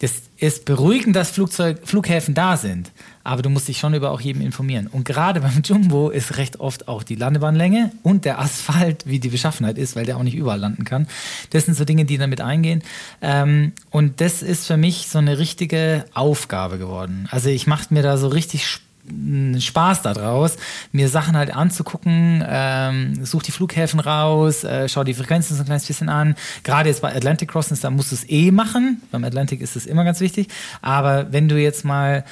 Das 0.00 0.22
ist 0.38 0.64
beruhigend, 0.64 1.16
dass 1.16 1.30
Flugzeug, 1.30 1.80
Flughäfen 1.84 2.34
da 2.34 2.56
sind 2.56 2.90
aber 3.24 3.40
du 3.40 3.48
musst 3.48 3.68
dich 3.68 3.78
schon 3.78 3.94
über 3.94 4.12
auch 4.12 4.20
jedem 4.20 4.42
informieren. 4.42 4.86
Und 4.86 5.04
gerade 5.04 5.40
beim 5.40 5.62
Jumbo 5.64 6.10
ist 6.10 6.36
recht 6.36 6.60
oft 6.60 6.86
auch 6.88 7.02
die 7.02 7.14
Landebahnlänge 7.14 7.90
und 8.02 8.26
der 8.26 8.38
Asphalt, 8.38 9.06
wie 9.06 9.18
die 9.18 9.30
Beschaffenheit 9.30 9.78
ist, 9.78 9.96
weil 9.96 10.04
der 10.04 10.18
auch 10.18 10.22
nicht 10.22 10.36
überall 10.36 10.60
landen 10.60 10.84
kann. 10.84 11.08
Das 11.50 11.64
sind 11.64 11.74
so 11.74 11.86
Dinge, 11.86 12.04
die 12.04 12.18
damit 12.18 12.42
eingehen. 12.42 12.82
Ähm, 13.22 13.72
und 13.90 14.20
das 14.20 14.42
ist 14.42 14.66
für 14.66 14.76
mich 14.76 15.08
so 15.08 15.18
eine 15.18 15.38
richtige 15.38 16.04
Aufgabe 16.12 16.78
geworden. 16.78 17.26
Also 17.30 17.48
ich 17.48 17.66
mache 17.66 17.92
mir 17.92 18.02
da 18.02 18.18
so 18.18 18.28
richtig 18.28 18.66
Spaß 18.66 18.84
daraus, 19.06 20.56
mir 20.92 21.08
Sachen 21.08 21.36
halt 21.36 21.54
anzugucken, 21.54 22.44
ähm, 22.46 23.24
such 23.24 23.42
die 23.42 23.52
Flughäfen 23.52 24.00
raus, 24.00 24.64
äh, 24.64 24.88
schau 24.88 25.04
die 25.04 25.14
Frequenzen 25.14 25.56
so 25.56 25.62
ein 25.62 25.66
kleines 25.66 25.86
bisschen 25.86 26.08
an. 26.08 26.36
Gerade 26.62 26.88
jetzt 26.88 27.02
bei 27.02 27.14
Atlantic 27.14 27.50
Crossings, 27.50 27.80
da 27.80 27.90
musst 27.90 28.12
du 28.12 28.16
es 28.16 28.28
eh 28.28 28.50
machen. 28.50 29.02
Beim 29.10 29.24
Atlantic 29.24 29.60
ist 29.60 29.76
es 29.76 29.86
immer 29.86 30.04
ganz 30.04 30.20
wichtig. 30.20 30.48
Aber 30.80 31.32
wenn 31.32 31.48
du 31.48 31.60
jetzt 31.60 31.84
mal 31.84 32.24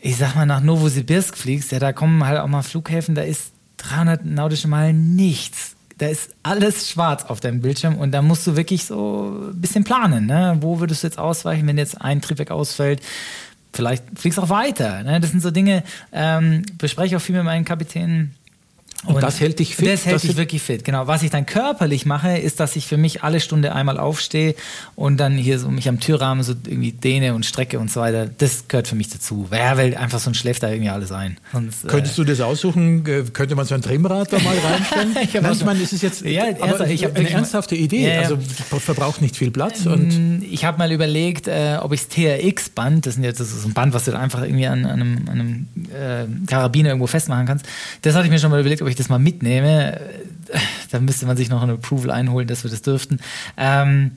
ich 0.00 0.16
sag 0.16 0.34
mal, 0.34 0.46
nach 0.46 0.60
Novosibirsk 0.60 1.36
fliegst, 1.36 1.72
ja, 1.72 1.78
da 1.78 1.92
kommen 1.92 2.24
halt 2.24 2.38
auch 2.38 2.46
mal 2.46 2.62
Flughäfen, 2.62 3.14
da 3.14 3.22
ist 3.22 3.52
300 3.78 4.24
nautische 4.24 4.68
Meilen 4.68 5.16
nichts. 5.16 5.76
Da 5.98 6.06
ist 6.08 6.34
alles 6.42 6.88
schwarz 6.88 7.24
auf 7.24 7.40
deinem 7.40 7.60
Bildschirm 7.60 7.98
und 7.98 8.12
da 8.12 8.22
musst 8.22 8.46
du 8.46 8.56
wirklich 8.56 8.84
so 8.86 9.50
ein 9.52 9.60
bisschen 9.60 9.84
planen. 9.84 10.26
Ne? 10.26 10.56
Wo 10.60 10.80
würdest 10.80 11.02
du 11.02 11.06
jetzt 11.06 11.18
ausweichen, 11.18 11.66
wenn 11.66 11.76
jetzt 11.76 12.00
ein 12.00 12.22
Triebwerk 12.22 12.50
ausfällt? 12.50 13.02
Vielleicht 13.72 14.04
fliegst 14.16 14.38
du 14.38 14.42
auch 14.42 14.48
weiter. 14.48 15.02
Ne? 15.02 15.20
Das 15.20 15.30
sind 15.30 15.40
so 15.40 15.50
Dinge, 15.50 15.84
ähm, 16.12 16.62
bespreche 16.78 17.14
ich 17.14 17.16
auch 17.16 17.24
viel 17.24 17.36
mit 17.36 17.44
meinen 17.44 17.64
Kapitänen 17.64 18.34
und, 19.06 19.14
und, 19.14 19.22
das 19.22 19.40
hält 19.40 19.58
dich 19.58 19.76
fit? 19.76 19.88
Das 19.88 20.04
hält 20.04 20.22
dich 20.22 20.36
wirklich 20.36 20.60
fit, 20.60 20.84
genau. 20.84 21.06
Was 21.06 21.22
ich 21.22 21.30
dann 21.30 21.46
körperlich 21.46 22.04
mache, 22.04 22.36
ist, 22.36 22.60
dass 22.60 22.76
ich 22.76 22.86
für 22.86 22.98
mich 22.98 23.22
alle 23.22 23.40
Stunde 23.40 23.74
einmal 23.74 23.98
aufstehe 23.98 24.54
und 24.94 25.16
dann 25.16 25.36
hier 25.38 25.58
so 25.58 25.70
mich 25.70 25.88
am 25.88 26.00
Türrahmen 26.00 26.44
so 26.44 26.52
irgendwie 26.52 26.92
dehne 26.92 27.34
und 27.34 27.46
strecke 27.46 27.78
und 27.78 27.90
so 27.90 28.00
weiter. 28.00 28.26
Das 28.26 28.68
gehört 28.68 28.88
für 28.88 28.96
mich 28.96 29.08
dazu. 29.08 29.48
Ja, 29.50 29.78
weil 29.78 29.96
einfach 29.96 30.18
so 30.18 30.28
ein 30.28 30.34
schläft 30.34 30.62
da 30.62 30.70
irgendwie 30.70 30.90
alles 30.90 31.12
ein. 31.12 31.38
Und, 31.52 31.72
Könntest 31.86 32.18
äh, 32.18 32.22
du 32.22 32.24
das 32.24 32.40
aussuchen? 32.40 33.04
Könnte 33.32 33.54
man 33.54 33.64
so 33.64 33.74
ein 33.74 33.80
Trimmrad 33.80 34.32
da 34.32 34.38
mal 34.40 34.56
reinstellen? 34.58 35.16
ich 35.22 35.32
Nein, 35.32 35.52
ich 35.52 35.64
meine, 35.64 35.82
es 35.82 35.92
ist 35.94 36.02
jetzt 36.02 36.22
ja, 36.22 36.44
aber 36.60 36.86
ich 36.88 37.06
eine 37.06 37.30
ernsthafte 37.30 37.76
Idee. 37.76 38.06
Ja, 38.06 38.14
ja. 38.14 38.20
Also 38.20 38.38
verbraucht 38.78 39.22
nicht 39.22 39.36
viel 39.36 39.50
Platz. 39.50 39.86
Und 39.86 40.12
ähm, 40.12 40.46
ich 40.48 40.66
habe 40.66 40.76
mal 40.76 40.92
überlegt, 40.92 41.48
äh, 41.48 41.78
ob 41.80 41.92
ich 41.92 42.06
das 42.06 42.08
TRX-Band, 42.10 43.06
das, 43.06 43.16
ist 43.16 43.24
jetzt, 43.24 43.40
das 43.40 43.48
ist 43.48 43.62
so 43.62 43.68
ein 43.68 43.72
Band, 43.72 43.94
was 43.94 44.04
du 44.04 44.18
einfach 44.18 44.42
irgendwie 44.42 44.66
an, 44.66 44.84
an 44.84 45.00
einem, 45.00 45.28
an 45.28 45.40
einem 45.40 45.68
äh, 45.90 46.46
Karabiner 46.46 46.90
irgendwo 46.90 47.06
festmachen 47.06 47.46
kannst. 47.46 47.64
Das 48.02 48.14
hatte 48.14 48.26
ich 48.26 48.30
mir 48.30 48.38
schon 48.38 48.50
mal 48.50 48.60
überlegt, 48.60 48.82
ob 48.82 48.89
ich 48.90 48.96
das 48.96 49.08
mal 49.08 49.18
mitnehme, 49.18 50.00
da 50.90 51.00
müsste 51.00 51.26
man 51.26 51.36
sich 51.36 51.48
noch 51.48 51.62
ein 51.62 51.70
Approval 51.70 52.10
einholen, 52.10 52.48
dass 52.48 52.64
wir 52.64 52.70
das 52.70 52.82
dürften. 52.82 53.20
Ähm, 53.56 54.12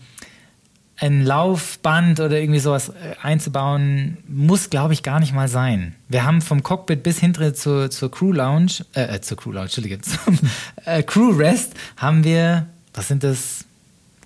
ein 0.97 1.23
Laufband 1.23 2.19
oder 2.19 2.39
irgendwie 2.39 2.59
sowas 2.59 2.89
äh, 2.89 3.15
einzubauen, 3.21 4.17
muss, 4.27 4.69
glaube 4.69 4.93
ich, 4.93 5.03
gar 5.03 5.19
nicht 5.19 5.33
mal 5.33 5.47
sein. 5.47 5.95
Wir 6.07 6.23
haben 6.23 6.41
vom 6.41 6.63
Cockpit 6.63 7.03
bis 7.03 7.19
hintere 7.19 7.53
zur, 7.53 7.89
zur 7.89 8.11
Crew 8.11 8.31
Lounge, 8.31 8.85
äh, 8.93 9.15
äh 9.15 9.21
zur 9.21 9.37
Crew 9.37 9.51
Lounge, 9.51 9.65
Entschuldige, 9.65 9.99
zum 10.01 10.39
äh, 10.85 11.03
Crew 11.03 11.31
Rest 11.31 11.73
haben 11.97 12.23
wir, 12.23 12.67
was 12.93 13.07
sind 13.07 13.23
das, 13.23 13.65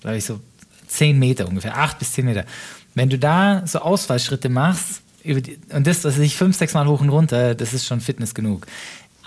glaube 0.02 0.18
ich, 0.18 0.26
so 0.26 0.40
10 0.88 1.18
Meter 1.18 1.48
ungefähr, 1.48 1.78
8 1.78 2.00
bis 2.00 2.14
10 2.14 2.26
Meter. 2.26 2.46
Wenn 2.94 3.10
du 3.10 3.18
da 3.18 3.66
so 3.66 3.80
Ausfallschritte 3.80 4.50
machst, 4.50 5.02
die, 5.24 5.60
und 5.74 5.88
das, 5.88 6.02
dass 6.02 6.18
ich 6.18 6.36
fünf, 6.36 6.56
sechs 6.56 6.74
Mal 6.74 6.88
hoch 6.88 7.02
und 7.02 7.10
runter, 7.10 7.56
das 7.56 7.74
ist 7.74 7.86
schon 7.86 8.02
Fitness 8.02 8.34
genug 8.34 8.68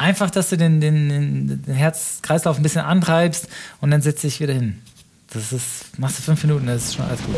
einfach, 0.01 0.31
dass 0.31 0.49
du 0.49 0.57
den, 0.57 0.81
den, 0.81 1.63
den 1.63 1.75
Herzkreislauf 1.75 2.57
ein 2.57 2.63
bisschen 2.63 2.81
antreibst 2.81 3.49
und 3.81 3.91
dann 3.91 4.03
setzt 4.03 4.25
dich 4.25 4.41
wieder 4.41 4.55
hin. 4.55 4.79
Das 5.33 5.53
ist, 5.53 5.99
machst 5.99 6.19
du 6.19 6.23
fünf 6.23 6.43
Minuten, 6.43 6.67
das 6.67 6.85
ist 6.85 6.95
schon 6.97 7.05
alles 7.05 7.23
gut. 7.23 7.37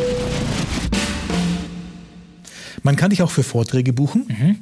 Man 2.83 2.96
kann 2.96 3.11
dich 3.11 3.22
auch 3.22 3.31
für 3.31 3.42
Vorträge 3.42 3.92
buchen. 3.92 4.25
Mhm. 4.29 4.59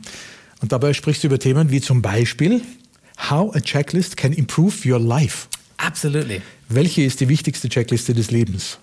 Und 0.60 0.72
dabei 0.72 0.92
sprichst 0.92 1.22
du 1.22 1.28
über 1.28 1.38
Themen 1.38 1.70
wie 1.70 1.80
zum 1.80 2.02
Beispiel 2.02 2.62
How 3.30 3.54
a 3.54 3.60
Checklist 3.60 4.16
can 4.16 4.32
improve 4.32 4.74
your 4.86 4.98
life. 4.98 5.46
Absolutely. 5.76 6.42
Welche 6.68 7.02
ist 7.02 7.20
die 7.20 7.28
wichtigste 7.28 7.68
Checkliste 7.68 8.12
des 8.12 8.30
Lebens? 8.30 8.78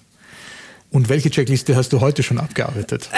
Und 0.89 1.10
welche 1.10 1.30
Checkliste 1.30 1.76
hast 1.76 1.91
du 1.91 2.00
heute 2.00 2.23
schon 2.23 2.38
abgearbeitet? 2.38 3.10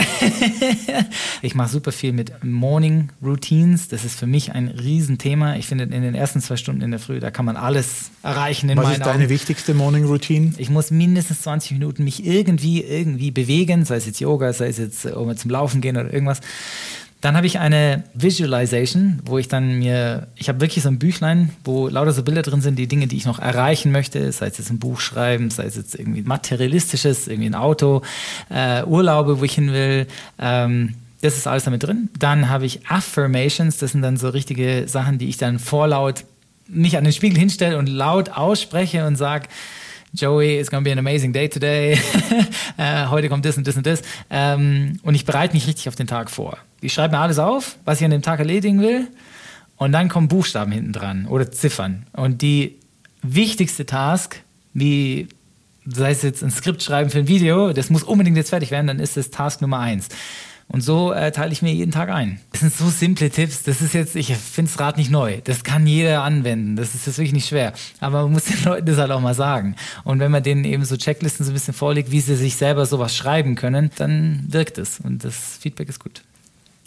ich 1.44 1.54
mache 1.54 1.70
super 1.70 1.92
viel 1.92 2.14
mit 2.14 2.44
Morning 2.44 3.10
Routines. 3.24 3.90
Das 3.90 4.06
ist 4.06 4.18
für 4.18 4.26
mich 4.26 4.54
ein 4.54 4.70
Riesenthema. 4.70 5.56
Ich 5.56 5.68
finde, 5.68 5.84
in 5.84 6.02
den 6.02 6.16
ersten 6.16 6.42
zwei 6.42 6.58
Stunden 6.58 6.82
in 6.82 6.90
der 6.90 7.00
Früh, 7.00 7.20
da 7.20 7.30
kann 7.30 7.46
man 7.46 7.58
alles 7.58 8.10
erreichen. 8.24 8.70
In 8.70 8.78
Was 8.78 8.94
ist 8.94 9.06
deine 9.06 9.26
Augen. 9.26 9.30
wichtigste 9.30 9.76
Morning 9.76 10.06
Routine? 10.06 10.54
Ich 10.58 10.72
muss 10.72 10.90
mindestens 10.90 11.44
20 11.44 11.74
Minuten 11.74 12.04
mich 12.04 12.26
irgendwie, 12.26 12.82
irgendwie 12.82 13.30
bewegen, 13.30 13.86
sei 13.86 13.98
es 13.98 14.08
jetzt 14.08 14.20
Yoga, 14.20 14.52
sei 14.52 14.70
es 14.70 14.80
jetzt 14.80 15.06
um 15.06 15.38
zum 15.38 15.52
Laufen 15.52 15.80
gehen 15.80 15.96
oder 15.96 16.12
irgendwas. 16.12 16.42
Dann 17.22 17.36
habe 17.36 17.48
ich 17.48 17.60
eine 17.60 18.04
Visualization, 18.14 19.22
wo 19.26 19.38
ich 19.38 19.50
dann 19.50 19.80
mir, 19.80 20.28
ich 20.36 20.48
habe 20.48 20.62
wirklich 20.62 20.84
so 20.84 20.90
ein 20.90 21.00
Büchlein, 21.00 21.50
wo 21.66 21.90
lauter 21.90 22.14
so 22.14 22.24
Bilder 22.24 22.44
drin 22.44 22.62
sind, 22.62 22.80
die 22.80 22.88
Dinge, 22.88 23.08
die 23.08 23.18
ich 23.18 23.26
noch 23.26 23.40
erreichen 23.40 23.92
möchte, 23.92 24.32
sei 24.32 24.48
es 24.48 24.58
jetzt 24.58 24.70
ein 24.70 24.80
Buch 24.80 25.02
schreiben, 25.02 25.50
sei 25.50 25.66
es 25.66 25.76
jetzt 25.76 25.96
irgendwie 25.96 26.22
materialistisches, 26.22 27.28
irgendwie 27.28 27.50
ein 27.50 27.56
Auto, 27.56 28.04
äh, 28.50 28.84
Urlaube, 28.84 29.42
wo 29.42 29.44
ich 29.44 29.54
hin 29.54 29.74
will. 29.74 30.08
Ähm, 30.40 30.96
das 31.22 31.36
ist 31.36 31.48
alles 31.48 31.66
damit 31.66 31.84
drin. 31.84 32.10
Dann 32.18 32.48
habe 32.48 32.66
ich 32.66 32.88
Affirmations, 32.88 33.78
das 33.78 33.92
sind 33.92 34.02
dann 34.02 34.16
so 34.16 34.30
richtige 34.30 34.88
Sachen, 34.88 35.18
die 35.18 35.28
ich 35.28 35.36
dann 35.36 35.60
vorlaut 35.60 36.24
mich 36.70 36.98
an 36.98 37.04
den 37.04 37.14
Spiegel 37.14 37.38
hinstelle 37.38 37.78
und 37.78 37.90
laut 37.90 38.30
ausspreche 38.30 39.06
und 39.06 39.16
sage, 39.16 39.48
Joey, 40.14 40.60
it's 40.60 40.70
gonna 40.70 40.84
be 40.84 40.92
an 40.92 40.98
amazing 40.98 41.34
day 41.34 41.48
today. 41.48 41.94
äh, 42.78 43.08
heute 43.08 43.30
kommt 43.30 43.46
das 43.46 43.58
und 43.58 43.68
das 43.68 43.78
und 43.78 43.86
das. 43.86 44.02
Ähm, 44.30 45.00
und 45.04 45.14
ich 45.16 45.26
bereite 45.26 45.54
mich 45.54 45.68
richtig 45.68 45.88
auf 45.88 45.96
den 45.96 46.08
Tag 46.08 46.32
vor. 46.32 46.58
Ich 46.82 46.94
schreibe 46.94 47.16
mir 47.16 47.22
alles 47.22 47.38
auf, 47.38 47.78
was 47.86 48.00
ich 48.00 48.06
an 48.06 48.12
dem 48.12 48.22
Tag 48.22 48.40
erledigen 48.40 48.82
will. 48.82 49.08
Und 49.78 49.92
dann 49.92 50.10
kommen 50.10 50.28
Buchstaben 50.28 50.72
hinten 50.72 50.94
dran 50.94 51.26
oder 51.28 51.52
Ziffern. 51.52 52.08
Und 52.14 52.42
die 52.42 52.78
wichtigste 53.22 53.86
Task, 53.86 54.42
wie 54.74 55.28
sei 55.86 56.12
es 56.12 56.22
jetzt 56.22 56.44
ein 56.44 56.52
Skript 56.52 56.82
schreiben 56.84 57.10
für 57.10 57.20
ein 57.20 57.28
Video, 57.28 57.72
das 57.72 57.90
muss 57.90 58.04
unbedingt 58.04 58.36
jetzt 58.36 58.50
fertig 58.50 58.72
werden, 58.72 58.88
dann 58.88 59.00
ist 59.00 59.16
das 59.16 59.30
Task 59.30 59.62
Nummer 59.62 59.80
eins. 59.80 60.10
Und 60.72 60.82
so 60.82 61.12
äh, 61.12 61.32
teile 61.32 61.52
ich 61.52 61.64
mir 61.64 61.74
jeden 61.74 61.92
Tag 61.92 62.10
ein. 62.10 62.40
Das 62.52 62.62
sind 62.62 62.72
so 62.72 62.90
simple 62.90 63.32
Tipps. 63.32 63.64
Das 63.64 63.82
ist 63.82 63.94
jetzt, 63.94 64.16
ich 64.16 64.36
finde 64.36 64.72
das 64.72 64.80
Rad 64.80 64.98
nicht 64.98 65.10
neu. 65.10 65.40
Das 65.44 65.64
kann 65.64 65.88
jeder 65.88 66.22
anwenden. 66.22 66.76
Das 66.76 66.94
ist 66.94 67.08
jetzt 67.08 67.18
wirklich 67.18 67.34
nicht 67.34 67.48
schwer. 67.48 67.74
Aber 68.00 68.24
man 68.24 68.34
muss 68.34 68.44
den 68.46 68.64
Leuten 68.64 68.86
das 68.86 68.98
halt 68.98 69.10
auch 69.10 69.20
mal 69.20 69.34
sagen. 69.34 69.76
Und 70.04 70.20
wenn 70.20 70.32
man 70.32 70.44
denen 70.44 70.64
eben 70.66 70.86
so 70.86 70.96
Checklisten 70.96 71.44
so 71.44 71.52
ein 71.52 71.56
bisschen 71.56 71.74
vorlegt, 71.74 72.12
wie 72.12 72.20
sie 72.20 72.36
sich 72.36 72.56
selber 72.56 72.86
sowas 72.86 73.16
schreiben 73.16 73.56
können, 73.56 73.90
dann 73.98 74.46
wirkt 74.48 74.78
es. 74.78 75.00
Und 75.00 75.24
das 75.24 75.58
Feedback 75.60 75.90
ist 75.90 76.00
gut. 76.00 76.22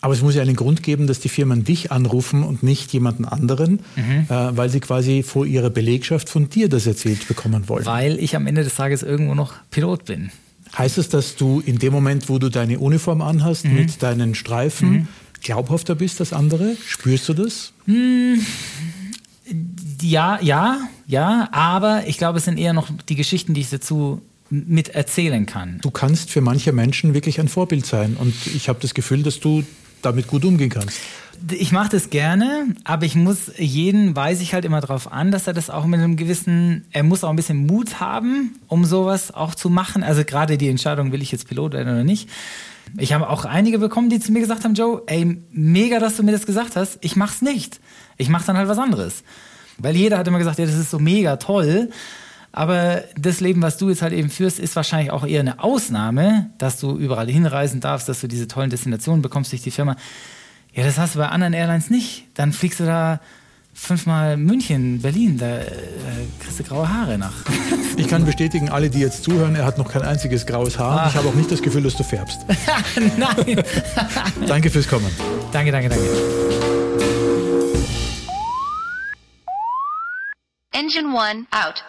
Aber 0.01 0.15
es 0.15 0.23
muss 0.23 0.37
ja 0.37 0.43
einen 0.43 0.57
Grund 0.57 0.85
geben, 0.85 1.09
dass 1.09 1.19
die 1.19 1.29
Firmen 1.29 1.65
dich 1.65 1.91
anrufen 1.91 2.45
und 2.45 2.63
nicht 2.63 2.93
jemanden 2.93 3.25
anderen, 3.25 3.81
mhm. 3.95 4.27
äh, 4.29 4.57
weil 4.57 4.69
sie 4.69 4.81
quasi 4.81 5.23
vor 5.25 5.45
ihrer 5.47 5.71
Belegschaft 5.71 6.29
von 6.29 6.49
dir 6.49 6.69
das 6.69 6.87
erzählt 6.87 7.27
bekommen 7.29 7.69
wollen. 7.69 7.87
Weil 7.87 8.19
ich 8.19 8.35
am 8.37 8.47
Ende 8.47 8.65
des 8.65 8.75
Tages 8.77 9.03
irgendwo 9.03 9.35
noch 9.35 9.55
Pilot 9.71 10.05
bin. 10.05 10.31
Heißt 10.77 10.99
es, 10.99 11.09
dass 11.09 11.37
du 11.37 11.61
in 11.65 11.79
dem 11.79 11.93
Moment, 11.93 12.29
wo 12.29 12.39
du 12.39 12.49
deine 12.49 12.79
Uniform 12.79 13.21
anhast, 13.21 13.65
mhm. 13.65 13.75
mit 13.75 14.03
deinen 14.03 14.35
Streifen, 14.35 14.91
mhm. 14.91 15.09
glaubhafter 15.43 15.95
bist 15.95 16.21
als 16.21 16.33
andere? 16.33 16.77
Spürst 16.87 17.29
du 17.29 17.35
das? 17.35 17.73
Mhm. 17.87 18.41
Ja, 20.01 20.39
ja, 20.41 20.81
ja, 21.07 21.49
aber 21.53 22.07
ich 22.07 22.17
glaube, 22.17 22.39
es 22.39 22.45
sind 22.45 22.59
eher 22.59 22.73
noch 22.73 22.89
die 23.09 23.17
Geschichten, 23.17 23.55
die 23.55 23.61
ich 23.61 23.71
dazu 23.71 24.23
mit 24.51 24.91
erzählen 24.91 25.47
kann. 25.47 25.79
Du 25.83 25.91
kannst 25.91 26.31
für 26.31 26.41
manche 26.41 26.73
Menschen 26.73 27.15
wirklich 27.15 27.41
ein 27.41 27.49
Vorbild 27.49 27.87
sein 27.87 28.17
und 28.19 28.35
ich 28.55 28.69
habe 28.69 28.79
das 28.81 28.95
Gefühl, 28.95 29.23
dass 29.23 29.41
du 29.41 29.65
damit 30.03 30.27
gut 30.27 30.45
umgehen 30.45 30.71
kannst. 30.71 30.99
Ich 31.51 31.73
mache 31.73 31.89
das 31.91 32.11
gerne, 32.11 32.67
aber 32.85 33.05
ich 33.05 33.17
muss 33.17 33.51
jeden 33.57 34.15
weise 34.15 34.43
ich 34.43 34.55
halt 34.55 34.65
immer 34.65 34.81
darauf 34.81 35.11
an, 35.11 35.33
dass 35.33 35.49
er 35.49 35.55
das 35.55 35.71
auch 35.71 35.87
mit 35.87 35.99
einem 35.99 36.17
gewissen, 36.17 36.85
er 36.93 37.03
muss 37.03 37.25
auch 37.25 37.31
ein 37.31 37.37
bisschen 37.37 37.67
Mut 37.67 37.99
haben, 37.99 38.61
um 38.69 38.85
sowas 38.85 39.35
auch 39.35 39.55
zu 39.55 39.69
machen. 39.69 40.05
Also 40.05 40.25
gerade 40.25 40.57
die 40.57 40.69
Entscheidung, 40.69 41.11
will 41.11 41.23
ich 41.23 41.33
jetzt 41.33 41.49
Pilot 41.49 41.73
werden 41.73 41.93
oder 41.93 42.05
nicht. 42.05 42.29
Ich 42.99 43.13
habe 43.13 43.29
auch 43.29 43.45
einige 43.45 43.79
bekommen, 43.79 44.11
die 44.11 44.21
zu 44.21 44.31
mir 44.33 44.41
gesagt 44.41 44.65
haben, 44.65 44.75
Joe, 44.75 45.03
ey, 45.07 45.43
mega, 45.51 45.99
dass 45.99 46.17
du 46.17 46.23
mir 46.23 46.33
das 46.33 46.47
gesagt 46.47 46.77
hast. 46.77 46.99
Ich 47.01 47.17
mach's 47.17 47.43
nicht. 47.43 47.81
Ich 48.19 48.29
mach 48.29 48.45
dann 48.45 48.57
halt 48.57 48.69
was 48.69 48.79
anderes. 48.79 49.25
Weil 49.79 49.97
jeder 49.97 50.19
hat 50.19 50.29
immer 50.29 50.39
gesagt, 50.39 50.59
ja, 50.59 50.67
das 50.67 50.77
ist 50.77 50.91
so 50.91 50.99
mega 50.99 51.37
toll. 51.37 51.91
Aber 52.53 53.03
das 53.17 53.41
Leben, 53.41 53.63
was 53.63 53.79
du 53.79 53.89
jetzt 53.89 54.03
halt 54.03 54.13
eben 54.13 54.29
führst, 54.29 54.59
ist 54.59 54.77
wahrscheinlich 54.77 55.11
auch 55.11 55.27
eher 55.27 55.41
eine 55.41 55.63
Ausnahme, 55.63 56.51
dass 56.59 56.79
du 56.79 56.97
überall 56.97 57.29
hinreisen 57.29 57.81
darfst, 57.81 58.09
dass 58.09 58.21
du 58.21 58.29
diese 58.29 58.47
tollen 58.47 58.69
Destinationen 58.69 59.23
bekommst 59.23 59.53
durch 59.53 59.63
die 59.63 59.71
Firma. 59.71 59.97
Ja, 60.75 60.85
das 60.85 60.99
hast 60.99 61.15
du 61.15 61.19
bei 61.19 61.29
anderen 61.29 61.55
Airlines 61.55 61.89
nicht. 61.89 62.25
Dann 62.35 62.53
fliegst 62.53 62.81
du 62.81 62.85
da 62.85 63.21
fünfmal 63.75 64.37
München, 64.37 65.01
Berlin, 65.01 65.39
da 65.39 65.61
äh, 65.61 65.67
kriegst 66.41 66.61
du 66.61 66.65
graue 66.65 66.89
Haare 66.89 67.19
nach. 67.19 67.33
Ich 67.99 68.09
kann 68.09 68.25
bestätigen, 68.25 68.71
alle, 68.71 68.89
die 68.89 69.01
jetzt 69.01 69.23
zuhören, 69.23 69.55
er 69.55 69.67
hat 69.67 69.77
noch 69.77 69.93
kein 69.93 70.01
einziges 70.01 70.47
graues 70.47 70.79
Haar. 70.79 71.09
Ich 71.09 71.15
habe 71.15 71.29
auch 71.29 71.35
nicht 71.35 71.53
das 71.53 71.61
Gefühl, 71.61 71.83
dass 71.83 71.95
du 71.95 72.03
färbst. 72.03 72.41
Nein. 73.19 73.63
danke 74.47 74.71
fürs 74.71 74.89
Kommen. 74.89 75.11
Danke, 75.53 75.71
danke, 75.71 75.91
danke. 75.91 76.05
Engine 80.73 81.09
1 81.09 81.47
out. 81.53 81.85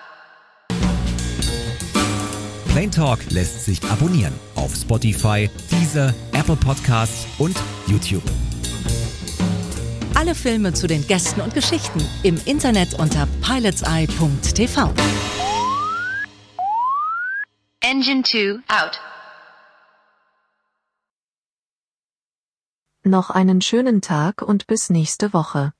Plain 2.74 2.90
Talk 2.90 3.20
lässt 3.30 3.66
sich 3.66 3.84
abonnieren 3.84 4.34
auf 4.56 4.74
Spotify, 4.74 5.48
Deezer, 5.70 6.12
Apple 6.32 6.56
Podcasts 6.56 7.28
und 7.38 7.56
YouTube. 7.86 8.24
Alle 10.16 10.34
Filme 10.34 10.74
zu 10.74 10.88
den 10.88 11.06
Gästen 11.06 11.42
und 11.42 11.54
Geschichten 11.54 12.04
im 12.24 12.42
Internet 12.46 12.96
unter 12.96 13.28
pilotseye.tv. 13.44 14.92
Engine 17.82 18.24
2 18.24 18.64
out. 18.70 19.00
Noch 23.04 23.30
einen 23.30 23.62
schönen 23.62 24.02
Tag 24.02 24.42
und 24.42 24.66
bis 24.66 24.90
nächste 24.90 25.32
Woche. 25.32 25.74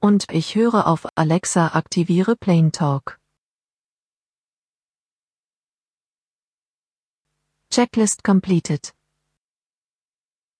Und 0.00 0.24
ich 0.32 0.54
höre 0.54 0.86
auf 0.86 1.06
Alexa 1.14 1.74
aktiviere 1.74 2.36
Plane 2.36 2.72
Talk. 2.72 3.19
Checklist 7.70 8.24
completed. 8.24 8.90